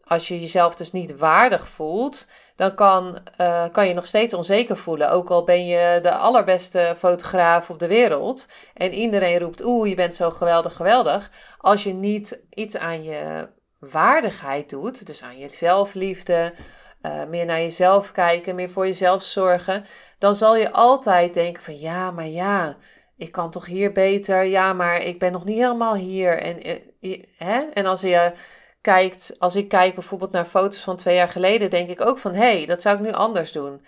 als 0.05 0.29
je 0.29 0.41
jezelf 0.41 0.75
dus 0.75 0.93
niet 0.93 1.17
waardig 1.17 1.69
voelt, 1.69 2.27
dan 2.57 2.75
kan, 2.75 3.19
uh, 3.41 3.65
kan 3.73 3.89
je 3.89 3.95
nog 3.95 4.07
steeds 4.07 4.35
onzeker 4.35 4.77
voelen. 4.77 5.11
Ook 5.11 5.31
al 5.31 5.45
ben 5.45 5.67
je 5.67 5.99
de 6.03 6.15
allerbeste 6.15 6.95
fotograaf 6.99 7.71
op 7.71 7.79
de 7.79 7.89
wereld 7.89 8.47
en 8.75 8.93
iedereen 8.93 9.39
roept, 9.39 9.65
oeh, 9.65 9.89
je 9.89 9.95
bent 9.95 10.15
zo 10.15 10.31
geweldig, 10.31 10.77
geweldig. 10.77 11.31
Als 11.59 11.83
je 11.83 11.95
niet 11.95 12.41
iets 12.51 12.77
aan 12.77 13.03
je 13.03 13.49
waardigheid 13.91 14.71
doet, 14.71 15.07
dus 15.07 15.23
aan 15.23 15.39
je 15.39 15.49
zelfliefde, 15.49 16.55
uh, 17.03 17.25
meer 17.25 17.45
naar 17.45 17.61
jezelf 17.61 18.13
kijken, 18.13 18.55
meer 18.55 18.71
voor 18.71 18.87
jezelf 18.87 19.23
zorgen, 19.23 19.85
dan 20.19 20.35
zal 20.35 20.57
je 20.57 20.73
altijd 20.73 21.35
denken 21.35 21.63
van 21.63 21.79
ja, 21.79 22.11
maar 22.11 22.27
ja, 22.27 22.77
ik 23.17 23.33
kan 23.33 23.51
toch 23.51 23.67
hier 23.67 23.93
beter, 23.93 24.45
ja, 24.45 24.73
maar 24.73 25.03
ik 25.03 25.19
ben 25.19 25.33
nog 25.33 25.45
niet 25.45 25.59
helemaal 25.59 25.95
hier. 25.95 26.39
En, 26.39 26.69
uh, 27.01 27.23
hè? 27.37 27.61
en 27.61 27.87
als 27.87 28.01
je 28.01 28.33
kijkt, 28.81 29.35
als 29.39 29.57
ik 29.57 29.69
kijk 29.69 29.95
bijvoorbeeld 29.95 30.33
naar 30.33 30.45
foto's 30.45 30.81
van 30.81 30.97
twee 30.97 31.15
jaar 31.15 31.29
geleden, 31.29 31.71
denk 31.71 31.89
ik 31.89 32.07
ook 32.07 32.19
van 32.19 32.35
hé, 32.35 32.57
hey, 32.57 32.67
dat 32.67 32.83
zou 32.83 32.97
ik 32.97 33.03
nu 33.03 33.13
anders 33.13 33.53
doen. 33.53 33.87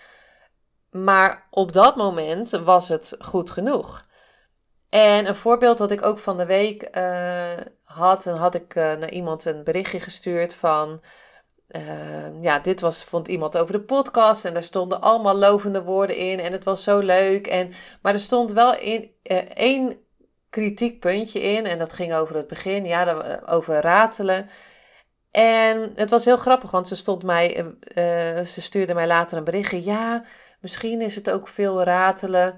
Maar 0.91 1.47
op 1.51 1.73
dat 1.73 1.97
moment 1.97 2.51
was 2.51 2.89
het 2.89 3.17
goed 3.19 3.51
genoeg. 3.51 4.07
En 4.89 5.27
een 5.27 5.35
voorbeeld 5.35 5.79
dat 5.79 5.91
ik 5.91 6.05
ook 6.05 6.19
van 6.19 6.37
de 6.37 6.47
week 6.47 6.97
uh, 6.97 7.51
had, 7.95 8.27
en 8.27 8.37
had 8.37 8.55
ik 8.55 8.75
uh, 8.75 8.85
naar 8.85 9.11
iemand 9.11 9.45
een 9.45 9.65
berichtje 9.65 10.01
gestuurd 10.01 10.55
van. 10.55 11.01
Uh, 11.69 12.41
ja, 12.41 12.59
dit 12.59 12.81
was, 12.81 13.05
vond 13.05 13.29
iemand 13.29 13.57
over 13.57 13.73
de 13.73 13.81
podcast 13.81 14.45
en 14.45 14.53
daar 14.53 14.63
stonden 14.63 15.01
allemaal 15.01 15.37
lovende 15.37 15.83
woorden 15.83 16.17
in 16.17 16.41
en 16.41 16.53
het 16.53 16.65
was 16.65 16.83
zo 16.83 16.99
leuk. 16.99 17.47
En, 17.47 17.73
maar 18.03 18.13
er 18.13 18.21
stond 18.21 18.53
wel 18.53 18.77
in, 18.79 19.11
één 19.55 19.97
kritiek 20.51 21.01
puntje 21.01 21.41
in 21.41 21.67
en 21.67 21.79
dat 21.79 21.93
ging 21.93 22.15
over 22.15 22.37
het 22.37 22.47
begin, 22.47 22.85
ja, 22.85 23.17
over 23.47 23.81
ratelen. 23.81 24.49
En 25.31 25.93
het 25.95 26.11
was 26.11 26.25
heel 26.25 26.37
grappig, 26.37 26.71
want 26.71 26.89
ze 26.89 26.97
stond 26.97 27.23
mij, 27.23 27.75
ze 28.47 28.61
stuurde 28.61 28.95
mij 28.95 29.07
later 29.07 29.39
een 29.39 29.45
berichtje. 29.45 29.85
Ja, 29.85 30.25
misschien 30.61 31.01
is 31.01 31.15
het 31.15 31.31
ook 31.31 31.49
veel 31.49 31.83
ratelen. 31.83 32.57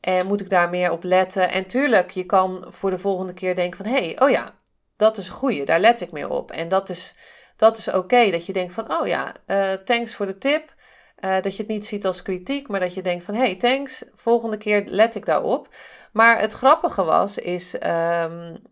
En 0.00 0.26
moet 0.26 0.40
ik 0.40 0.50
daar 0.50 0.70
meer 0.70 0.90
op 0.90 1.02
letten? 1.02 1.50
En 1.50 1.66
tuurlijk, 1.66 2.10
je 2.10 2.24
kan 2.24 2.64
voor 2.68 2.90
de 2.90 2.98
volgende 2.98 3.32
keer 3.32 3.54
denken 3.54 3.76
van... 3.84 3.86
hé, 3.86 4.04
hey, 4.04 4.20
oh 4.20 4.30
ja, 4.30 4.54
dat 4.96 5.16
is 5.16 5.28
een 5.28 5.34
goeie, 5.34 5.64
daar 5.64 5.80
let 5.80 6.00
ik 6.00 6.12
meer 6.12 6.28
op. 6.28 6.50
En 6.50 6.68
dat 6.68 6.88
is, 6.88 7.14
dat 7.56 7.76
is 7.76 7.88
oké, 7.88 8.30
dat 8.30 8.46
je 8.46 8.52
denkt 8.52 8.74
van... 8.74 8.92
oh 8.92 9.06
ja, 9.06 9.32
uh, 9.46 9.72
thanks 9.72 10.14
voor 10.14 10.26
de 10.26 10.38
tip. 10.38 10.74
Uh, 11.20 11.40
dat 11.40 11.56
je 11.56 11.62
het 11.62 11.70
niet 11.70 11.86
ziet 11.86 12.06
als 12.06 12.22
kritiek, 12.22 12.68
maar 12.68 12.80
dat 12.80 12.94
je 12.94 13.02
denkt 13.02 13.24
van... 13.24 13.34
hey, 13.34 13.54
thanks, 13.54 14.04
volgende 14.12 14.56
keer 14.56 14.84
let 14.86 15.14
ik 15.14 15.26
daarop. 15.26 15.68
Maar 16.12 16.40
het 16.40 16.52
grappige 16.52 17.04
was, 17.04 17.38
is... 17.38 17.74
Um, 17.74 18.62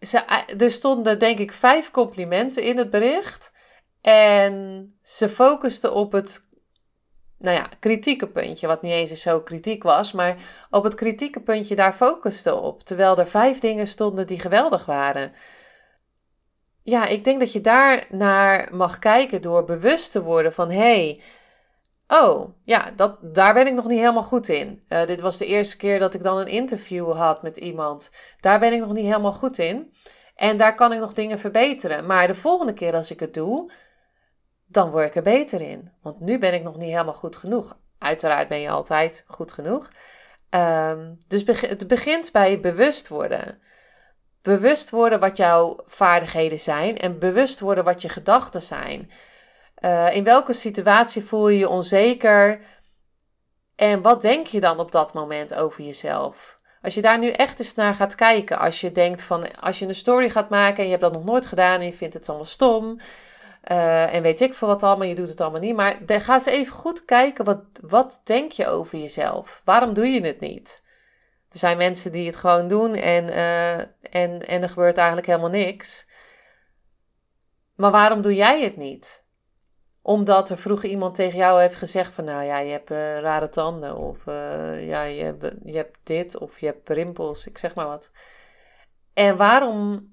ze, 0.00 0.18
er 0.58 0.70
stonden 0.70 1.18
denk 1.18 1.38
ik 1.38 1.52
vijf 1.52 1.90
complimenten 1.90 2.62
in 2.62 2.78
het 2.78 2.90
bericht... 2.90 3.52
En 4.04 4.94
ze 5.02 5.28
focuste 5.28 5.92
op 5.92 6.12
het 6.12 6.43
nou 7.38 7.56
ja, 7.56 7.68
kritieke 7.80 8.28
puntje, 8.28 8.66
wat 8.66 8.82
niet 8.82 8.92
eens 8.92 9.22
zo 9.22 9.40
kritiek 9.40 9.82
was, 9.82 10.12
maar 10.12 10.36
op 10.70 10.84
het 10.84 10.94
kritieke 10.94 11.40
puntje 11.40 11.74
daar 11.74 11.92
focuste 11.92 12.54
op, 12.54 12.82
terwijl 12.82 13.18
er 13.18 13.26
vijf 13.26 13.58
dingen 13.58 13.86
stonden 13.86 14.26
die 14.26 14.40
geweldig 14.40 14.86
waren. 14.86 15.32
Ja, 16.82 17.06
ik 17.06 17.24
denk 17.24 17.40
dat 17.40 17.52
je 17.52 17.60
daar 17.60 18.06
naar 18.10 18.68
mag 18.72 18.98
kijken 18.98 19.42
door 19.42 19.64
bewust 19.64 20.12
te 20.12 20.22
worden 20.22 20.52
van 20.52 20.70
hé, 20.70 20.76
hey, 20.76 21.20
oh 22.20 22.48
ja, 22.62 22.90
dat, 22.96 23.18
daar 23.22 23.54
ben 23.54 23.66
ik 23.66 23.74
nog 23.74 23.88
niet 23.88 23.98
helemaal 23.98 24.22
goed 24.22 24.48
in. 24.48 24.84
Uh, 24.88 25.06
dit 25.06 25.20
was 25.20 25.38
de 25.38 25.46
eerste 25.46 25.76
keer 25.76 25.98
dat 25.98 26.14
ik 26.14 26.22
dan 26.22 26.38
een 26.38 26.46
interview 26.46 27.12
had 27.12 27.42
met 27.42 27.56
iemand. 27.56 28.10
Daar 28.40 28.58
ben 28.58 28.72
ik 28.72 28.80
nog 28.80 28.92
niet 28.92 29.06
helemaal 29.06 29.32
goed 29.32 29.58
in. 29.58 29.94
En 30.34 30.56
daar 30.56 30.74
kan 30.74 30.92
ik 30.92 30.98
nog 30.98 31.12
dingen 31.12 31.38
verbeteren. 31.38 32.06
Maar 32.06 32.26
de 32.26 32.34
volgende 32.34 32.72
keer 32.72 32.94
als 32.94 33.10
ik 33.10 33.20
het 33.20 33.34
doe, 33.34 33.70
dan 34.66 34.90
word 34.90 35.06
ik 35.06 35.14
er 35.14 35.22
beter 35.22 35.60
in. 35.60 35.92
Want 36.02 36.20
nu 36.20 36.38
ben 36.38 36.54
ik 36.54 36.62
nog 36.62 36.76
niet 36.76 36.90
helemaal 36.90 37.14
goed 37.14 37.36
genoeg. 37.36 37.76
Uiteraard 37.98 38.48
ben 38.48 38.60
je 38.60 38.68
altijd 38.68 39.24
goed 39.26 39.52
genoeg. 39.52 39.90
Um, 40.50 41.18
dus 41.28 41.42
het 41.46 41.86
begint 41.86 42.32
bij 42.32 42.60
bewust 42.60 43.08
worden. 43.08 43.62
Bewust 44.42 44.90
worden 44.90 45.20
wat 45.20 45.36
jouw 45.36 45.76
vaardigheden 45.86 46.60
zijn 46.60 46.98
en 46.98 47.18
bewust 47.18 47.60
worden 47.60 47.84
wat 47.84 48.02
je 48.02 48.08
gedachten 48.08 48.62
zijn. 48.62 49.10
Uh, 49.84 50.16
in 50.16 50.24
welke 50.24 50.52
situatie 50.52 51.24
voel 51.24 51.48
je 51.48 51.58
je 51.58 51.68
onzeker 51.68 52.60
en 53.76 54.02
wat 54.02 54.22
denk 54.22 54.46
je 54.46 54.60
dan 54.60 54.78
op 54.78 54.92
dat 54.92 55.14
moment 55.14 55.54
over 55.54 55.84
jezelf? 55.84 56.56
Als 56.82 56.94
je 56.94 57.02
daar 57.02 57.18
nu 57.18 57.30
echt 57.30 57.58
eens 57.58 57.74
naar 57.74 57.94
gaat 57.94 58.14
kijken, 58.14 58.58
als 58.58 58.80
je 58.80 58.92
denkt 58.92 59.22
van 59.22 59.60
als 59.60 59.78
je 59.78 59.86
een 59.86 59.94
story 59.94 60.30
gaat 60.30 60.48
maken 60.48 60.76
en 60.76 60.84
je 60.84 60.90
hebt 60.90 61.02
dat 61.02 61.12
nog 61.12 61.24
nooit 61.24 61.46
gedaan 61.46 61.80
en 61.80 61.86
je 61.86 61.92
vindt 61.92 62.14
het 62.14 62.28
allemaal 62.28 62.46
stom, 62.46 63.00
uh, 63.70 64.14
en 64.14 64.22
weet 64.22 64.40
ik 64.40 64.54
veel 64.54 64.68
wat 64.68 64.82
allemaal, 64.82 65.06
je 65.06 65.14
doet 65.14 65.28
het 65.28 65.40
allemaal 65.40 65.60
niet. 65.60 65.76
Maar 65.76 65.98
ga 66.06 66.34
eens 66.34 66.46
even 66.46 66.72
goed 66.72 67.04
kijken, 67.04 67.44
wat, 67.44 67.62
wat 67.80 68.20
denk 68.24 68.52
je 68.52 68.66
over 68.66 68.98
jezelf? 68.98 69.62
Waarom 69.64 69.94
doe 69.94 70.06
je 70.06 70.20
het 70.20 70.40
niet? 70.40 70.82
Er 71.50 71.58
zijn 71.58 71.76
mensen 71.76 72.12
die 72.12 72.26
het 72.26 72.36
gewoon 72.36 72.68
doen 72.68 72.94
en, 72.94 73.24
uh, 73.28 73.78
en, 73.78 74.46
en 74.46 74.62
er 74.62 74.68
gebeurt 74.68 74.96
eigenlijk 74.96 75.26
helemaal 75.26 75.50
niks. 75.50 76.06
Maar 77.74 77.90
waarom 77.90 78.22
doe 78.22 78.34
jij 78.34 78.62
het 78.62 78.76
niet? 78.76 79.24
Omdat 80.02 80.50
er 80.50 80.58
vroeger 80.58 80.88
iemand 80.88 81.14
tegen 81.14 81.38
jou 81.38 81.60
heeft 81.60 81.76
gezegd 81.76 82.12
van... 82.12 82.24
nou 82.24 82.44
ja, 82.44 82.58
je 82.58 82.70
hebt 82.70 82.90
uh, 82.90 83.18
rare 83.18 83.48
tanden 83.48 83.96
of 83.96 84.24
ja, 84.80 85.02
je, 85.02 85.22
hebt, 85.22 85.52
je 85.64 85.76
hebt 85.76 85.98
dit 86.02 86.38
of 86.38 86.60
je 86.60 86.66
hebt 86.66 86.88
rimpels, 86.88 87.46
ik 87.46 87.58
zeg 87.58 87.74
maar 87.74 87.86
wat. 87.86 88.10
En 89.14 89.36
waarom 89.36 90.12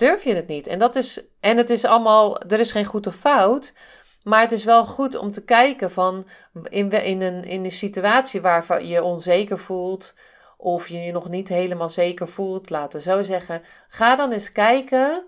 durf 0.00 0.24
je 0.24 0.34
het 0.34 0.46
niet. 0.46 0.66
En, 0.66 0.78
dat 0.78 0.96
is, 0.96 1.20
en 1.40 1.56
het 1.56 1.70
is 1.70 1.84
allemaal, 1.84 2.40
er 2.40 2.60
is 2.60 2.72
geen 2.72 2.84
goed 2.84 3.06
of 3.06 3.14
fout. 3.14 3.72
Maar 4.22 4.40
het 4.40 4.52
is 4.52 4.64
wel 4.64 4.84
goed 4.84 5.16
om 5.16 5.30
te 5.30 5.44
kijken 5.44 5.90
van 5.90 6.26
in, 6.68 6.90
in, 6.90 7.22
een, 7.22 7.44
in 7.44 7.64
een 7.64 7.72
situatie 7.72 8.40
waar 8.40 8.84
je 8.84 9.02
onzeker 9.02 9.58
voelt. 9.58 10.14
Of 10.56 10.88
je 10.88 10.98
je 10.98 11.12
nog 11.12 11.28
niet 11.28 11.48
helemaal 11.48 11.88
zeker 11.88 12.28
voelt, 12.28 12.70
laten 12.70 12.98
we 12.98 13.10
zo 13.10 13.22
zeggen. 13.22 13.62
Ga 13.88 14.16
dan 14.16 14.32
eens 14.32 14.52
kijken. 14.52 15.24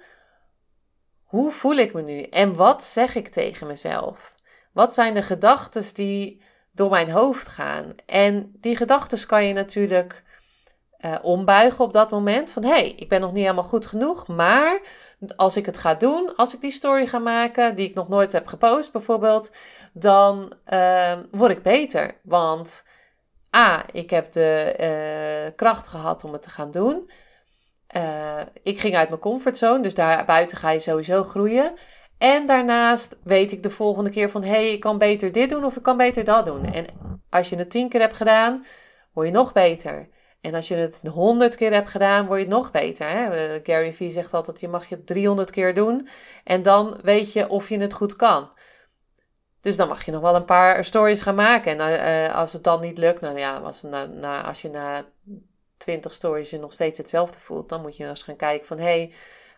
Hoe 1.23 1.51
voel 1.51 1.77
ik 1.77 1.93
me 1.93 2.03
nu? 2.03 2.23
En 2.23 2.55
wat 2.55 2.85
zeg 2.85 3.15
ik 3.15 3.29
tegen 3.29 3.67
mezelf? 3.67 4.35
Wat 4.73 4.95
zijn 4.95 5.15
de 5.15 5.23
gedachten 5.23 5.95
die 5.95 6.43
door 6.73 6.91
mijn 6.91 7.11
hoofd 7.11 7.49
gaan? 7.49 7.95
En 8.07 8.53
die 8.61 8.77
gedachten 8.77 9.27
kan 9.27 9.45
je 9.45 9.53
natuurlijk 9.53 10.23
uh, 11.05 11.15
ombuigen 11.23 11.85
op 11.85 11.93
dat 11.93 12.11
moment. 12.11 12.51
Van 12.51 12.65
hé, 12.65 12.71
hey, 12.71 12.93
ik 12.97 13.09
ben 13.09 13.21
nog 13.21 13.33
niet 13.33 13.43
helemaal 13.43 13.65
goed 13.65 13.87
genoeg, 13.87 14.27
maar 14.27 14.81
als 15.37 15.57
ik 15.57 15.67
het 15.67 15.79
ga 15.79 15.95
doen, 15.95 16.37
als 16.37 16.55
ik 16.55 16.61
die 16.61 16.71
story 16.71 17.07
ga 17.07 17.19
maken, 17.19 17.75
die 17.75 17.89
ik 17.89 17.95
nog 17.95 18.09
nooit 18.09 18.33
heb 18.33 18.47
gepost 18.47 18.93
bijvoorbeeld, 18.93 19.53
dan 19.93 20.53
uh, 20.73 21.13
word 21.31 21.51
ik 21.51 21.63
beter. 21.63 22.21
Want 22.23 22.85
A, 23.57 23.85
ik 23.93 24.11
heb 24.11 24.33
de 24.33 24.77
uh, 24.81 25.57
kracht 25.57 25.87
gehad 25.87 26.25
om 26.25 26.33
het 26.33 26.43
te 26.43 26.51
gaan 26.51 26.71
doen. 26.71 27.11
Uh, 27.97 28.41
ik 28.63 28.81
ging 28.81 28.97
uit 28.97 29.09
mijn 29.09 29.21
comfortzone, 29.21 29.83
dus 29.83 29.95
daar 29.95 30.25
buiten 30.25 30.57
ga 30.57 30.71
je 30.71 30.79
sowieso 30.79 31.23
groeien. 31.23 31.75
En 32.19 32.47
daarnaast 32.47 33.17
weet 33.25 33.53
ik 33.53 33.63
de 33.63 33.71
volgende 33.71 34.11
keer 34.11 34.31
van 34.31 34.43
hé, 34.43 34.51
hey, 34.51 34.73
ik 34.73 34.81
kan 34.81 34.99
beter 34.99 35.33
dit 35.33 35.51
doen 35.51 35.65
of 35.65 35.77
ik 35.77 35.83
kan 35.83 35.97
beter 35.97 36.25
dat 36.25 36.47
doen. 36.47 36.73
En 36.73 36.87
als 37.31 37.49
je 37.49 37.57
het 37.57 37.71
tien 37.71 37.89
keer 37.89 38.01
hebt 38.01 38.17
gedaan, 38.17 38.65
word 39.13 39.27
je 39.27 39.33
nog 39.33 39.53
beter. 39.53 40.09
En 40.43 40.55
als 40.55 40.69
je 40.69 40.75
het 40.75 41.01
honderd 41.13 41.57
keer 41.57 41.73
hebt 41.73 41.91
gedaan, 41.91 42.27
word 42.27 42.41
je 42.41 42.47
nog 42.47 42.71
beter. 42.71 43.09
Hè? 43.09 43.31
Eh, 43.31 43.61
Gary 43.63 43.93
Vee 43.93 44.11
zegt 44.11 44.35
altijd, 44.35 44.61
je 44.61 44.69
mag 44.69 44.89
je 44.89 45.05
300 45.05 45.51
keer 45.51 45.75
doen. 45.75 46.09
En 46.45 46.63
dan 46.63 46.99
weet 47.03 47.33
je 47.33 47.49
of 47.49 47.69
je 47.69 47.79
het 47.79 47.93
goed 47.93 48.17
kan. 48.17 48.51
Dus 49.61 49.77
dan 49.77 49.89
mag 49.89 50.05
je 50.05 50.11
nog 50.11 50.21
wel 50.21 50.35
een 50.35 50.45
paar 50.45 50.85
stories 50.85 51.21
gaan 51.21 51.35
maken. 51.35 51.79
En 51.79 52.29
uh, 52.29 52.35
als 52.35 52.53
het 52.53 52.65
dan 52.65 52.81
niet 52.81 52.99
lukt, 52.99 53.21
nou 53.21 53.39
ja, 53.39 53.57
als, 53.57 53.83
na, 53.83 54.07
na, 54.07 54.45
als 54.45 54.63
je 54.63 54.71
na 54.71 55.05
20 55.77 56.13
stories 56.13 56.51
je 56.51 56.59
nog 56.59 56.73
steeds 56.73 56.99
hetzelfde 56.99 57.39
voelt, 57.39 57.69
dan 57.69 57.81
moet 57.81 57.97
je 57.97 58.09
eens 58.09 58.23
gaan 58.23 58.37
kijken 58.37 58.67
van, 58.67 58.79
hé, 58.79 58.85
hey, 58.85 59.13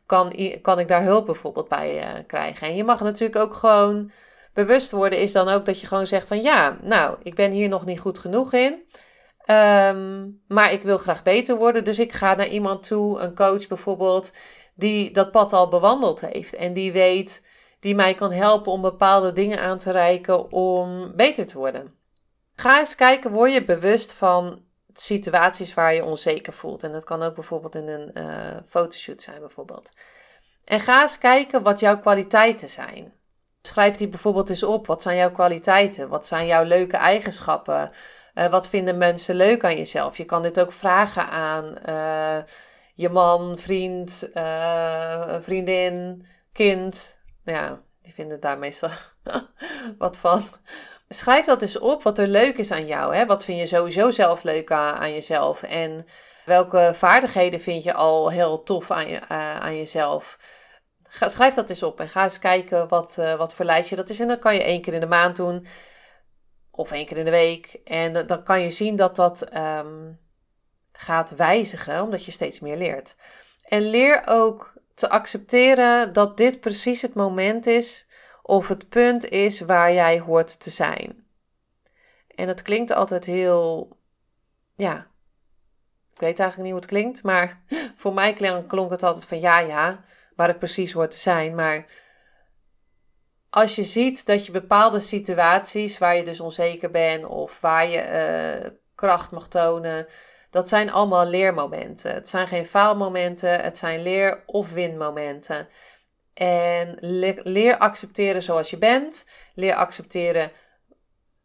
kan, 0.06 0.32
kan 0.62 0.78
ik 0.78 0.88
daar 0.88 1.02
hulp 1.02 1.26
bijvoorbeeld 1.26 1.68
bij 1.68 2.24
krijgen? 2.26 2.66
En 2.66 2.76
je 2.76 2.84
mag 2.84 3.00
natuurlijk 3.00 3.38
ook 3.38 3.54
gewoon 3.54 4.10
bewust 4.52 4.90
worden, 4.90 5.18
is 5.18 5.32
dan 5.32 5.48
ook 5.48 5.64
dat 5.64 5.80
je 5.80 5.86
gewoon 5.86 6.06
zegt 6.06 6.26
van, 6.26 6.42
ja, 6.42 6.78
nou, 6.82 7.16
ik 7.22 7.34
ben 7.34 7.50
hier 7.50 7.68
nog 7.68 7.84
niet 7.84 8.00
goed 8.00 8.18
genoeg 8.18 8.52
in. 8.52 8.84
Ehm, 9.44 10.28
maar 10.48 10.72
ik 10.72 10.82
wil 10.82 10.98
graag 10.98 11.22
beter 11.22 11.56
worden. 11.56 11.84
Dus 11.84 11.98
ik 11.98 12.12
ga 12.12 12.34
naar 12.34 12.48
iemand 12.48 12.86
toe, 12.86 13.20
een 13.20 13.34
coach 13.34 13.66
bijvoorbeeld, 13.66 14.32
die 14.74 15.10
dat 15.10 15.30
pad 15.30 15.52
al 15.52 15.68
bewandeld 15.68 16.20
heeft. 16.20 16.54
En 16.54 16.72
die 16.72 16.92
weet, 16.92 17.42
die 17.80 17.94
mij 17.94 18.14
kan 18.14 18.32
helpen 18.32 18.72
om 18.72 18.80
bepaalde 18.80 19.32
dingen 19.32 19.60
aan 19.60 19.78
te 19.78 19.90
reiken 19.90 20.52
om 20.52 21.12
beter 21.16 21.46
te 21.46 21.58
worden. 21.58 21.94
Ga 22.54 22.78
eens 22.78 22.94
kijken, 22.94 23.30
word 23.30 23.52
je 23.52 23.64
bewust 23.64 24.12
van 24.12 24.62
situaties 24.92 25.74
waar 25.74 25.94
je 25.94 26.04
onzeker 26.04 26.52
voelt. 26.52 26.82
En 26.82 26.92
dat 26.92 27.04
kan 27.04 27.22
ook 27.22 27.34
bijvoorbeeld 27.34 27.74
in 27.74 27.88
een 27.88 28.10
uh, 28.14 28.26
fotoshoot 28.68 29.22
zijn 29.22 29.40
bijvoorbeeld. 29.40 29.88
En 30.64 30.80
ga 30.80 31.02
eens 31.02 31.18
kijken 31.18 31.62
wat 31.62 31.80
jouw 31.80 31.98
kwaliteiten 31.98 32.68
zijn. 32.68 33.12
Schrijf 33.62 33.96
die 33.96 34.08
bijvoorbeeld 34.08 34.50
eens 34.50 34.62
op. 34.62 34.86
Wat 34.86 35.02
zijn 35.02 35.16
jouw 35.16 35.30
kwaliteiten? 35.30 36.08
Wat 36.08 36.26
zijn 36.26 36.46
jouw 36.46 36.64
leuke 36.64 36.96
eigenschappen? 36.96 37.90
Uh, 38.34 38.46
wat 38.46 38.68
vinden 38.68 38.98
mensen 38.98 39.34
leuk 39.34 39.64
aan 39.64 39.76
jezelf? 39.76 40.16
Je 40.16 40.24
kan 40.24 40.42
dit 40.42 40.60
ook 40.60 40.72
vragen 40.72 41.28
aan 41.28 41.74
uh, 41.88 42.38
je 42.94 43.08
man, 43.08 43.58
vriend, 43.58 44.28
uh, 44.34 45.36
vriendin, 45.40 46.26
kind. 46.52 47.18
Ja, 47.44 47.80
die 48.02 48.14
vinden 48.14 48.40
daar 48.40 48.58
meestal 48.58 48.90
wat 49.98 50.16
van. 50.16 50.42
Schrijf 51.08 51.46
dat 51.46 51.62
eens 51.62 51.78
op 51.78 52.02
wat 52.02 52.18
er 52.18 52.26
leuk 52.26 52.58
is 52.58 52.70
aan 52.70 52.86
jou. 52.86 53.14
Hè? 53.14 53.26
Wat 53.26 53.44
vind 53.44 53.58
je 53.58 53.66
sowieso 53.66 54.10
zelf 54.10 54.42
leuk 54.42 54.72
aan, 54.72 54.94
aan 54.94 55.12
jezelf? 55.12 55.62
En 55.62 56.06
welke 56.44 56.90
vaardigheden 56.94 57.60
vind 57.60 57.82
je 57.82 57.94
al 57.94 58.30
heel 58.30 58.62
tof 58.62 58.90
aan, 58.90 59.08
je, 59.08 59.28
aan 59.28 59.76
jezelf? 59.76 60.38
Ga, 61.02 61.28
schrijf 61.28 61.54
dat 61.54 61.68
eens 61.68 61.82
op 61.82 62.00
en 62.00 62.08
ga 62.08 62.22
eens 62.22 62.38
kijken 62.38 62.88
wat, 62.88 63.14
wat 63.14 63.54
voor 63.54 63.64
lijstje 63.64 63.96
dat 63.96 64.08
is. 64.08 64.20
En 64.20 64.28
dat 64.28 64.38
kan 64.38 64.54
je 64.54 64.62
één 64.62 64.82
keer 64.82 64.94
in 64.94 65.00
de 65.00 65.06
maand 65.06 65.36
doen 65.36 65.66
of 66.76 66.92
één 66.92 67.06
keer 67.06 67.18
in 67.18 67.24
de 67.24 67.30
week. 67.30 67.80
En 67.84 68.26
dan 68.26 68.42
kan 68.42 68.60
je 68.60 68.70
zien 68.70 68.96
dat 68.96 69.16
dat 69.16 69.56
um, 69.56 70.18
gaat 70.92 71.30
wijzigen, 71.30 72.02
omdat 72.02 72.24
je 72.24 72.32
steeds 72.32 72.60
meer 72.60 72.76
leert. 72.76 73.16
En 73.62 73.82
leer 73.82 74.22
ook 74.26 74.72
te 74.94 75.08
accepteren 75.08 76.12
dat 76.12 76.36
dit 76.36 76.60
precies 76.60 77.02
het 77.02 77.14
moment 77.14 77.66
is 77.66 78.06
of 78.42 78.68
het 78.68 78.88
punt 78.88 79.28
is 79.28 79.60
waar 79.60 79.92
jij 79.92 80.20
hoort 80.20 80.60
te 80.60 80.70
zijn. 80.70 81.26
En 82.34 82.48
het 82.48 82.62
klinkt 82.62 82.90
altijd 82.90 83.24
heel, 83.24 83.96
ja, 84.76 85.06
ik 86.12 86.20
weet 86.20 86.38
eigenlijk 86.38 86.58
niet 86.58 86.70
hoe 86.70 86.80
het 86.80 86.90
klinkt, 86.90 87.22
maar 87.22 87.62
voor 88.02 88.14
mij 88.14 88.32
klonk 88.66 88.90
het 88.90 89.02
altijd 89.02 89.24
van 89.24 89.40
ja, 89.40 89.58
ja, 89.58 90.04
waar 90.36 90.48
ik 90.48 90.58
precies 90.58 90.92
hoort 90.92 91.10
te 91.10 91.18
zijn. 91.18 91.54
Maar 91.54 91.84
als 93.54 93.74
je 93.74 93.84
ziet 93.84 94.26
dat 94.26 94.46
je 94.46 94.52
bepaalde 94.52 95.00
situaties 95.00 95.98
waar 95.98 96.16
je 96.16 96.24
dus 96.24 96.40
onzeker 96.40 96.90
bent 96.90 97.26
of 97.26 97.60
waar 97.60 97.88
je 97.88 98.62
uh, 98.62 98.70
kracht 98.94 99.30
mag 99.30 99.48
tonen, 99.48 100.06
dat 100.50 100.68
zijn 100.68 100.92
allemaal 100.92 101.26
leermomenten. 101.26 102.14
Het 102.14 102.28
zijn 102.28 102.46
geen 102.46 102.66
faalmomenten, 102.66 103.60
het 103.60 103.78
zijn 103.78 104.02
leer- 104.02 104.42
of 104.46 104.72
winmomenten. 104.72 105.68
En 106.34 106.96
leer 107.42 107.78
accepteren 107.78 108.42
zoals 108.42 108.70
je 108.70 108.78
bent. 108.78 109.26
Leer 109.54 109.74
accepteren 109.74 110.50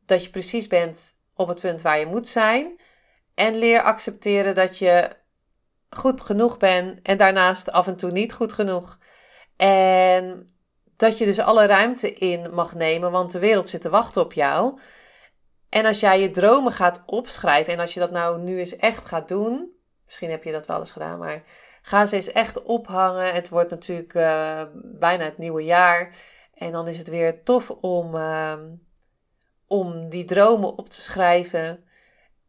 dat 0.05 0.23
je 0.23 0.29
precies 0.29 0.67
bent 0.67 1.15
op 1.35 1.47
het 1.47 1.59
punt 1.59 1.81
waar 1.81 1.99
je 1.99 2.05
moet 2.05 2.27
zijn. 2.27 2.79
En 3.33 3.55
leer 3.55 3.81
accepteren 3.81 4.55
dat 4.55 4.77
je 4.77 5.09
goed 5.89 6.21
genoeg 6.21 6.57
bent 6.57 7.01
en 7.01 7.17
daarnaast 7.17 7.71
af 7.71 7.87
en 7.87 7.95
toe 7.95 8.11
niet 8.11 8.33
goed 8.33 8.53
genoeg. 8.53 8.97
En 9.57 10.47
dat 10.99 11.17
je 11.17 11.25
dus 11.25 11.39
alle 11.39 11.65
ruimte 11.65 12.13
in 12.13 12.53
mag 12.53 12.75
nemen, 12.75 13.11
want 13.11 13.31
de 13.31 13.39
wereld 13.39 13.69
zit 13.69 13.81
te 13.81 13.89
wachten 13.89 14.21
op 14.21 14.33
jou. 14.33 14.79
En 15.69 15.85
als 15.85 15.99
jij 15.99 16.21
je 16.21 16.29
dromen 16.29 16.71
gaat 16.71 17.03
opschrijven 17.05 17.73
en 17.73 17.79
als 17.79 17.93
je 17.93 17.99
dat 17.99 18.11
nou 18.11 18.41
nu 18.41 18.59
eens 18.59 18.75
echt 18.75 19.05
gaat 19.05 19.27
doen, 19.27 19.71
misschien 20.05 20.29
heb 20.29 20.43
je 20.43 20.51
dat 20.51 20.65
wel 20.65 20.79
eens 20.79 20.91
gedaan, 20.91 21.19
maar 21.19 21.43
ga 21.81 22.05
ze 22.05 22.15
eens 22.15 22.31
echt 22.31 22.63
ophangen. 22.63 23.33
Het 23.33 23.49
wordt 23.49 23.69
natuurlijk 23.69 24.13
uh, 24.13 24.61
bijna 24.73 25.23
het 25.23 25.37
nieuwe 25.37 25.63
jaar 25.63 26.15
en 26.53 26.71
dan 26.71 26.87
is 26.87 26.97
het 26.97 27.07
weer 27.07 27.43
tof 27.43 27.69
om, 27.69 28.15
uh, 28.15 28.53
om 29.67 30.09
die 30.09 30.25
dromen 30.25 30.77
op 30.77 30.89
te 30.89 31.01
schrijven. 31.01 31.83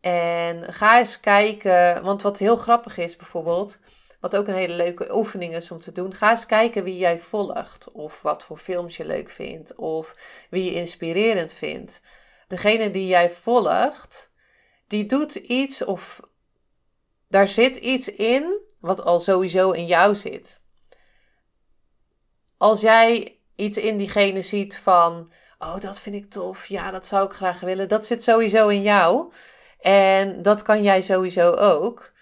En 0.01 0.73
ga 0.73 0.99
eens 0.99 1.21
kijken, 1.21 2.03
want 2.03 2.23
wat 2.23 2.39
heel 2.39 2.57
grappig 2.57 2.97
is 2.97 3.17
bijvoorbeeld, 3.17 3.79
wat 4.21 4.37
ook 4.37 4.49
een 4.49 4.55
hele 4.55 4.75
leuke 4.75 5.15
oefening 5.15 5.55
is 5.55 5.71
om 5.71 5.79
te 5.79 5.93
doen. 5.93 6.15
Ga 6.15 6.31
eens 6.31 6.47
kijken 6.47 6.85
wie 6.85 6.99
jij 6.99 7.19
volgt. 7.19 7.93
Of 7.93 8.23
wat 8.23 8.45
voor 8.45 8.59
films 8.59 8.97
je 8.97 9.05
leuk 9.05 9.31
vindt. 9.31 9.75
Of 9.75 10.17
wie 10.51 10.65
je 10.65 10.73
inspirerend 10.75 11.53
vindt. 11.53 12.01
Degene 12.49 12.91
die 12.91 13.07
jij 13.07 13.31
volgt, 13.31 14.31
die 14.87 15.07
doet 15.07 15.35
iets 15.35 15.85
of 15.85 16.21
daar 17.29 17.49
zit 17.49 17.77
iets 17.77 18.09
in 18.09 18.59
wat 18.81 19.05
al 19.05 19.19
sowieso 19.19 19.71
in 19.71 19.87
jou 19.87 20.17
zit. 20.17 20.61
Als 22.57 22.81
jij 22.81 23.39
iets 23.57 23.79
in 23.79 23.97
diegene 23.97 24.43
ziet 24.43 24.77
van, 24.77 25.33
oh 25.59 25.81
dat 25.81 25.99
vind 25.99 26.17
ik 26.17 26.31
tof, 26.31 26.67
ja 26.67 26.91
dat 26.91 27.07
zou 27.07 27.27
ik 27.27 27.33
graag 27.33 27.61
willen, 27.61 27.89
dat 27.89 28.07
zit 28.07 28.23
sowieso 28.23 28.69
in 28.69 28.83
jou. 28.83 29.33
En 29.81 30.43
dat 30.43 30.63
kan 30.63 30.83
jij 30.83 31.03
sowieso 31.03 31.51
ook 31.53 32.13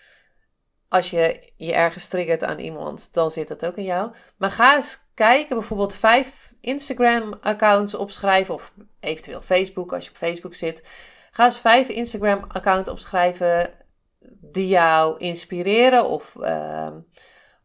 als 0.88 1.10
je 1.10 1.52
je 1.56 1.72
ergens 1.72 2.08
triggert 2.08 2.44
aan 2.44 2.58
iemand, 2.58 3.08
dan 3.12 3.30
zit 3.30 3.48
dat 3.48 3.66
ook 3.66 3.76
in 3.76 3.84
jou. 3.84 4.12
Maar 4.36 4.50
ga 4.50 4.74
eens 4.74 4.98
kijken, 5.14 5.56
bijvoorbeeld 5.56 5.94
vijf 5.94 6.54
Instagram-accounts 6.60 7.94
opschrijven, 7.94 8.54
of 8.54 8.72
eventueel 9.00 9.40
Facebook, 9.40 9.92
als 9.92 10.04
je 10.04 10.10
op 10.10 10.16
Facebook 10.16 10.54
zit. 10.54 10.82
Ga 11.30 11.44
eens 11.44 11.58
vijf 11.58 11.88
Instagram-accounts 11.88 12.90
opschrijven 12.90 13.74
die 14.40 14.68
jou 14.68 15.18
inspireren 15.18 16.04
of 16.08 16.34
uh, 16.38 16.88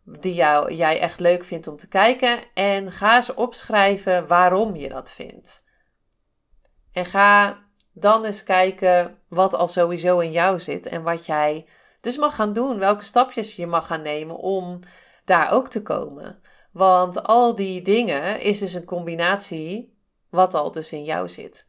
die 0.03 0.33
jou, 0.33 0.73
jij 0.73 0.99
echt 0.99 1.19
leuk 1.19 1.43
vindt 1.43 1.67
om 1.67 1.77
te 1.77 1.87
kijken. 1.87 2.39
En 2.53 2.91
ga 2.91 3.15
eens 3.15 3.33
opschrijven 3.33 4.27
waarom 4.27 4.75
je 4.75 4.89
dat 4.89 5.11
vindt. 5.11 5.63
En 6.91 7.05
ga 7.05 7.63
dan 7.91 8.25
eens 8.25 8.43
kijken 8.43 9.17
wat 9.27 9.53
al 9.53 9.67
sowieso 9.67 10.19
in 10.19 10.31
jou 10.31 10.59
zit 10.59 10.85
en 10.85 11.03
wat 11.03 11.25
jij 11.25 11.65
dus 12.03 12.17
mag 12.17 12.35
gaan 12.35 12.53
doen, 12.53 12.79
welke 12.79 13.03
stapjes 13.03 13.55
je 13.55 13.67
mag 13.67 13.87
gaan 13.87 14.01
nemen 14.01 14.37
om 14.37 14.79
daar 15.25 15.51
ook 15.51 15.69
te 15.69 15.81
komen. 15.81 16.41
Want 16.71 17.23
al 17.23 17.55
die 17.55 17.81
dingen 17.81 18.41
is 18.41 18.59
dus 18.59 18.73
een 18.73 18.85
combinatie 18.85 19.97
wat 20.29 20.53
al 20.53 20.71
dus 20.71 20.91
in 20.91 21.03
jou 21.03 21.29
zit. 21.29 21.65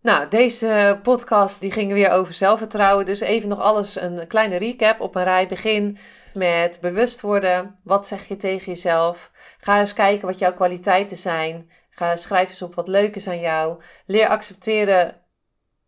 Nou, 0.00 0.28
deze 0.28 0.98
podcast 1.02 1.60
die 1.60 1.70
ging 1.70 1.92
weer 1.92 2.10
over 2.10 2.34
zelfvertrouwen. 2.34 3.06
Dus 3.06 3.20
even 3.20 3.48
nog 3.48 3.60
alles 3.60 4.00
een 4.00 4.26
kleine 4.26 4.56
recap 4.56 5.00
op 5.00 5.14
een 5.14 5.24
rij. 5.24 5.46
Begin 5.46 5.98
met 6.34 6.78
bewust 6.80 7.20
worden. 7.20 7.78
Wat 7.84 8.06
zeg 8.06 8.28
je 8.28 8.36
tegen 8.36 8.72
jezelf? 8.72 9.30
Ga 9.58 9.80
eens 9.80 9.92
kijken 9.92 10.26
wat 10.26 10.38
jouw 10.38 10.52
kwaliteiten 10.52 11.16
zijn. 11.16 11.70
Ga 11.90 12.16
schrijf 12.16 12.48
eens 12.48 12.62
op 12.62 12.74
wat 12.74 12.88
leuk 12.88 13.16
is 13.16 13.28
aan 13.28 13.40
jou. 13.40 13.82
Leer 14.06 14.28
accepteren 14.28 15.21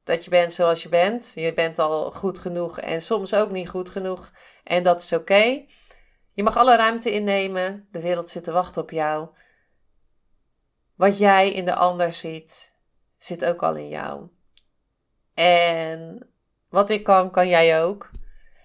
dat 0.05 0.25
je 0.25 0.31
bent 0.31 0.53
zoals 0.53 0.83
je 0.83 0.89
bent. 0.89 1.33
Je 1.35 1.55
bent 1.55 1.79
al 1.79 2.11
goed 2.11 2.39
genoeg 2.39 2.81
en 2.81 3.03
soms 3.03 3.35
ook 3.35 3.51
niet 3.51 3.69
goed 3.69 3.89
genoeg. 3.89 4.33
En 4.65 4.83
dat 4.83 5.03
is 5.03 5.13
oké. 5.13 5.65
Je 6.33 6.43
mag 6.43 6.57
alle 6.57 6.77
ruimte 6.77 7.13
innemen. 7.13 7.89
De 7.91 8.01
wereld 8.01 8.29
zit 8.29 8.45
te 8.45 8.53
wachten 8.53 8.83
op 8.83 8.91
jou. 8.91 9.29
Wat 10.95 11.19
jij 11.19 11.53
in 11.53 11.65
de 11.65 11.75
ander 11.75 12.13
ziet, 12.13 12.73
zit 13.19 13.45
ook 13.45 13.63
al 13.63 13.77
in 13.77 13.89
jou. 13.89 14.29
En 15.35 16.29
wat 16.69 16.91
ik 16.91 17.05
kan, 17.05 17.31
kan 17.31 17.49
jij 17.49 17.83
ook. 17.83 18.11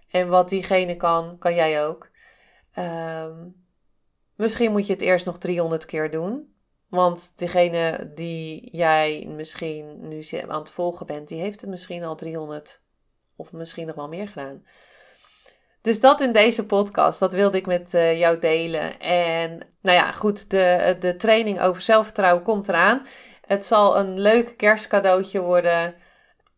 En 0.10 0.28
wat 0.28 0.50
diegene 0.50 0.96
kan, 0.96 1.38
kan 1.38 1.56
jij 1.56 1.86
ook. 1.86 2.10
Ehm, 2.74 3.48
misschien 4.36 4.72
moet 4.72 4.88
je 4.88 4.94
het 4.94 5.02
eerst 5.02 5.26
nog 5.26 5.38
300 5.38 5.86
keer 5.86 6.12
doen. 6.12 6.54
Want 6.90 7.34
degene 7.36 8.12
die 8.16 8.70
jij 8.72 9.26
misschien 9.36 10.08
nu 10.08 10.24
aan 10.48 10.60
het 10.60 10.70
volgen 10.70 11.06
bent, 11.06 11.28
die 11.28 11.40
heeft 11.40 11.62
het 11.62 11.70
misschien 11.70 12.04
al 12.04 12.16
300 12.16 12.82
of 13.36 13.52
misschien 13.52 13.88
nog 13.88 13.96
wel 13.96 14.08
meer 14.08 14.28
gedaan. 14.28 14.64
Dus 15.82 16.00
dat 16.00 16.22
in 16.22 16.32
deze 16.32 16.66
podcast, 16.66 17.20
dat 17.20 17.34
wilde 17.34 17.58
ik 17.58 17.66
met 17.66 17.94
uh, 17.94 18.20
jou 18.20 18.40
delen. 18.40 19.00
En 19.00 19.68
nou 19.82 19.98
ja, 19.98 20.12
goed, 20.12 20.50
de, 20.50 20.96
de 21.00 21.16
training 21.16 21.62
over 21.62 21.82
zelfvertrouwen 21.82 22.44
komt 22.44 22.68
eraan. 22.68 23.06
Het 23.46 23.66
zal 23.66 23.98
een 23.98 24.20
leuk 24.20 24.58
kerstcadeautje 24.58 25.42
worden. 25.42 25.96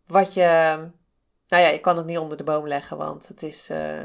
Wat 0.07 0.33
je, 0.33 0.77
nou 1.47 1.63
ja, 1.63 1.67
je 1.67 1.79
kan 1.79 1.97
het 1.97 2.05
niet 2.05 2.17
onder 2.17 2.37
de 2.37 2.43
boom 2.43 2.67
leggen, 2.67 2.97
want 2.97 3.27
het, 3.27 3.43
is, 3.43 3.69
uh, 3.69 4.01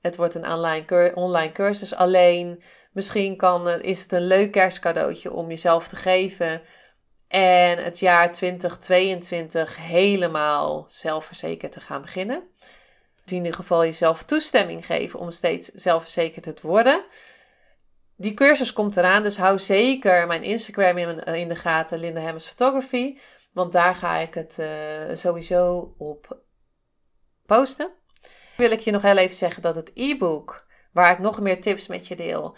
het 0.00 0.16
wordt 0.16 0.34
een 0.34 0.52
online, 0.52 1.12
online 1.14 1.52
cursus. 1.52 1.94
Alleen 1.94 2.62
Misschien 2.94 3.36
kan, 3.36 3.68
is 3.68 4.02
het 4.02 4.12
een 4.12 4.26
leuk 4.26 4.52
kerstcadeautje 4.52 5.32
om 5.32 5.48
jezelf 5.48 5.88
te 5.88 5.96
geven. 5.96 6.62
En 7.28 7.84
het 7.84 7.98
jaar 7.98 8.32
2022 8.32 9.76
helemaal 9.76 10.84
zelfverzekerd 10.88 11.72
te 11.72 11.80
gaan 11.80 12.02
beginnen. 12.02 12.42
in 13.24 13.34
ieder 13.34 13.54
geval 13.54 13.84
jezelf 13.84 14.22
toestemming 14.22 14.86
geven 14.86 15.18
om 15.18 15.30
steeds 15.30 15.68
zelfverzekerd 15.68 16.56
te 16.56 16.66
worden. 16.66 17.04
Die 18.16 18.34
cursus 18.34 18.72
komt 18.72 18.96
eraan, 18.96 19.22
dus 19.22 19.36
hou 19.36 19.58
zeker 19.58 20.26
mijn 20.26 20.42
Instagram 20.42 20.98
in, 20.98 21.48
de 21.48 21.56
gaten, 21.56 21.98
Linda 21.98 22.20
Hemmers 22.20 22.46
Photography. 22.46 23.18
Want 23.52 23.72
daar 23.72 23.94
ga 23.94 24.16
ik 24.16 24.34
het 24.34 24.56
uh, 24.60 24.68
sowieso 25.14 25.94
op 25.98 26.38
posten. 27.46 27.90
Wil 28.56 28.70
ik 28.70 28.80
je 28.80 28.90
nog 28.90 29.02
heel 29.02 29.16
even 29.16 29.36
zeggen 29.36 29.62
dat 29.62 29.74
het 29.74 29.90
e-book, 29.94 30.66
waar 30.92 31.12
ik 31.12 31.18
nog 31.18 31.40
meer 31.40 31.60
tips 31.60 31.86
met 31.86 32.06
je 32.06 32.16
deel, 32.16 32.56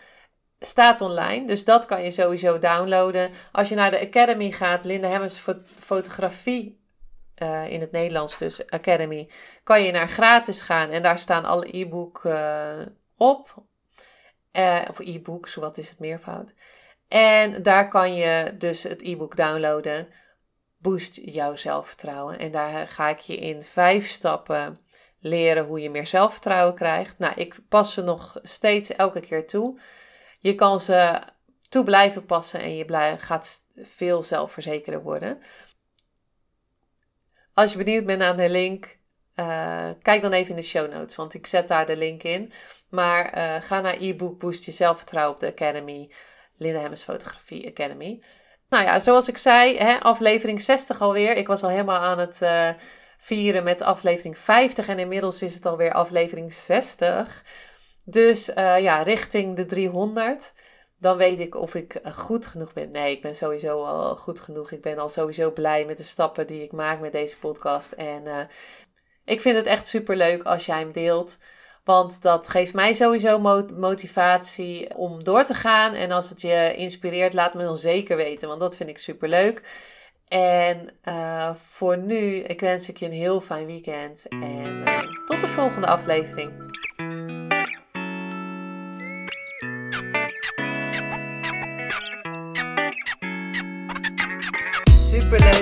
staat 0.58 1.00
online. 1.00 1.46
Dus 1.46 1.64
dat 1.64 1.86
kan 1.86 2.02
je 2.02 2.10
sowieso 2.10 2.58
downloaden. 2.58 3.30
Als 3.52 3.68
je 3.68 3.74
naar 3.74 3.90
de 3.90 4.00
Academy 4.00 4.50
gaat, 4.50 4.84
Linda 4.84 5.08
Hemmers 5.08 5.44
Fotografie 5.78 6.80
uh, 7.42 7.70
in 7.70 7.80
het 7.80 7.92
Nederlands 7.92 8.38
dus 8.38 8.70
Academy, 8.70 9.30
kan 9.62 9.82
je 9.82 9.92
naar 9.92 10.08
gratis 10.08 10.60
gaan 10.60 10.90
en 10.90 11.02
daar 11.02 11.18
staan 11.18 11.44
alle 11.44 11.78
e-book 11.78 12.24
uh, 12.24 12.78
op. 13.16 13.54
Uh, 14.52 14.80
of 14.88 14.98
e-books, 14.98 15.54
wat 15.54 15.78
is 15.78 15.88
het 15.88 15.98
meervoud. 15.98 16.52
En 17.08 17.62
daar 17.62 17.88
kan 17.88 18.14
je 18.14 18.54
dus 18.58 18.82
het 18.82 19.02
e-book 19.02 19.36
downloaden. 19.36 20.08
Boost 20.78 21.20
jouw 21.22 21.56
zelfvertrouwen. 21.56 22.38
En 22.38 22.50
daar 22.50 22.88
ga 22.88 23.08
ik 23.08 23.18
je 23.18 23.36
in 23.36 23.62
vijf 23.62 24.08
stappen 24.08 24.78
leren 25.20 25.64
hoe 25.64 25.80
je 25.80 25.90
meer 25.90 26.06
zelfvertrouwen 26.06 26.74
krijgt. 26.74 27.18
Nou, 27.18 27.32
ik 27.36 27.58
pas 27.68 27.92
ze 27.92 28.02
nog 28.02 28.38
steeds 28.42 28.90
elke 28.90 29.20
keer 29.20 29.46
toe. 29.46 29.80
Je 30.46 30.54
kan 30.54 30.80
ze 30.80 31.20
toe 31.68 31.84
blijven 31.84 32.26
passen 32.26 32.60
en 32.60 32.76
je 32.76 33.16
gaat 33.18 33.62
veel 33.74 34.22
zelfverzekerder 34.22 35.02
worden. 35.02 35.42
Als 37.54 37.72
je 37.72 37.78
benieuwd 37.78 38.06
bent 38.06 38.18
naar 38.18 38.36
de 38.36 38.50
link, 38.50 38.98
uh, 39.36 39.88
kijk 40.02 40.20
dan 40.20 40.32
even 40.32 40.50
in 40.50 40.56
de 40.56 40.62
show 40.62 40.92
notes, 40.92 41.16
want 41.16 41.34
ik 41.34 41.46
zet 41.46 41.68
daar 41.68 41.86
de 41.86 41.96
link 41.96 42.22
in. 42.22 42.52
Maar 42.88 43.36
uh, 43.36 43.62
ga 43.62 43.80
naar 43.80 43.96
e-book 44.00 44.38
Boost 44.38 44.64
Je 44.64 44.72
Zelfvertrouwen 44.72 45.34
op 45.34 45.40
de 45.40 45.46
Academy, 45.46 46.10
Linda 46.56 46.80
Hemmers 46.80 47.02
Fotografie 47.02 47.68
Academy. 47.68 48.22
Nou 48.68 48.84
ja, 48.84 48.98
zoals 49.00 49.28
ik 49.28 49.36
zei, 49.36 49.76
hè, 49.76 50.00
aflevering 50.00 50.62
60 50.62 51.00
alweer. 51.00 51.36
Ik 51.36 51.46
was 51.46 51.62
al 51.62 51.68
helemaal 51.68 52.00
aan 52.00 52.18
het 52.18 52.40
uh, 52.42 52.68
vieren 53.18 53.64
met 53.64 53.82
aflevering 53.82 54.38
50 54.38 54.88
en 54.88 54.98
inmiddels 54.98 55.42
is 55.42 55.54
het 55.54 55.66
alweer 55.66 55.92
aflevering 55.92 56.54
60. 56.54 57.44
Dus 58.08 58.48
uh, 58.48 58.78
ja, 58.80 59.02
richting 59.02 59.56
de 59.56 59.64
300. 59.64 60.52
Dan 60.98 61.16
weet 61.16 61.40
ik 61.40 61.54
of 61.54 61.74
ik 61.74 61.94
uh, 61.94 62.12
goed 62.12 62.46
genoeg 62.46 62.72
ben. 62.72 62.90
Nee, 62.90 63.12
ik 63.12 63.22
ben 63.22 63.34
sowieso 63.34 63.84
al 63.84 64.16
goed 64.16 64.40
genoeg. 64.40 64.70
Ik 64.70 64.82
ben 64.82 64.98
al 64.98 65.08
sowieso 65.08 65.50
blij 65.50 65.84
met 65.84 65.96
de 65.96 66.02
stappen 66.02 66.46
die 66.46 66.62
ik 66.62 66.72
maak 66.72 67.00
met 67.00 67.12
deze 67.12 67.38
podcast. 67.38 67.92
En 67.92 68.22
uh, 68.24 68.38
ik 69.24 69.40
vind 69.40 69.56
het 69.56 69.66
echt 69.66 69.86
super 69.86 70.16
leuk 70.16 70.42
als 70.42 70.66
jij 70.66 70.78
hem 70.78 70.92
deelt. 70.92 71.38
Want 71.84 72.22
dat 72.22 72.48
geeft 72.48 72.74
mij 72.74 72.94
sowieso 72.94 73.38
motivatie 73.76 74.96
om 74.96 75.24
door 75.24 75.44
te 75.44 75.54
gaan. 75.54 75.94
En 75.94 76.10
als 76.10 76.28
het 76.28 76.40
je 76.40 76.74
inspireert, 76.76 77.32
laat 77.32 77.54
me 77.54 77.62
dan 77.62 77.76
zeker 77.76 78.16
weten. 78.16 78.48
Want 78.48 78.60
dat 78.60 78.76
vind 78.76 78.88
ik 78.88 78.98
super 78.98 79.28
leuk. 79.28 79.62
En 80.28 80.90
voor 81.54 81.98
nu, 81.98 82.36
ik 82.36 82.60
wens 82.60 82.88
ik 82.88 82.96
je 82.96 83.06
een 83.06 83.12
heel 83.12 83.40
fijn 83.40 83.66
weekend. 83.66 84.28
En 84.28 84.84
tot 85.26 85.40
de 85.40 85.48
volgende 85.48 85.86
aflevering. 85.86 86.84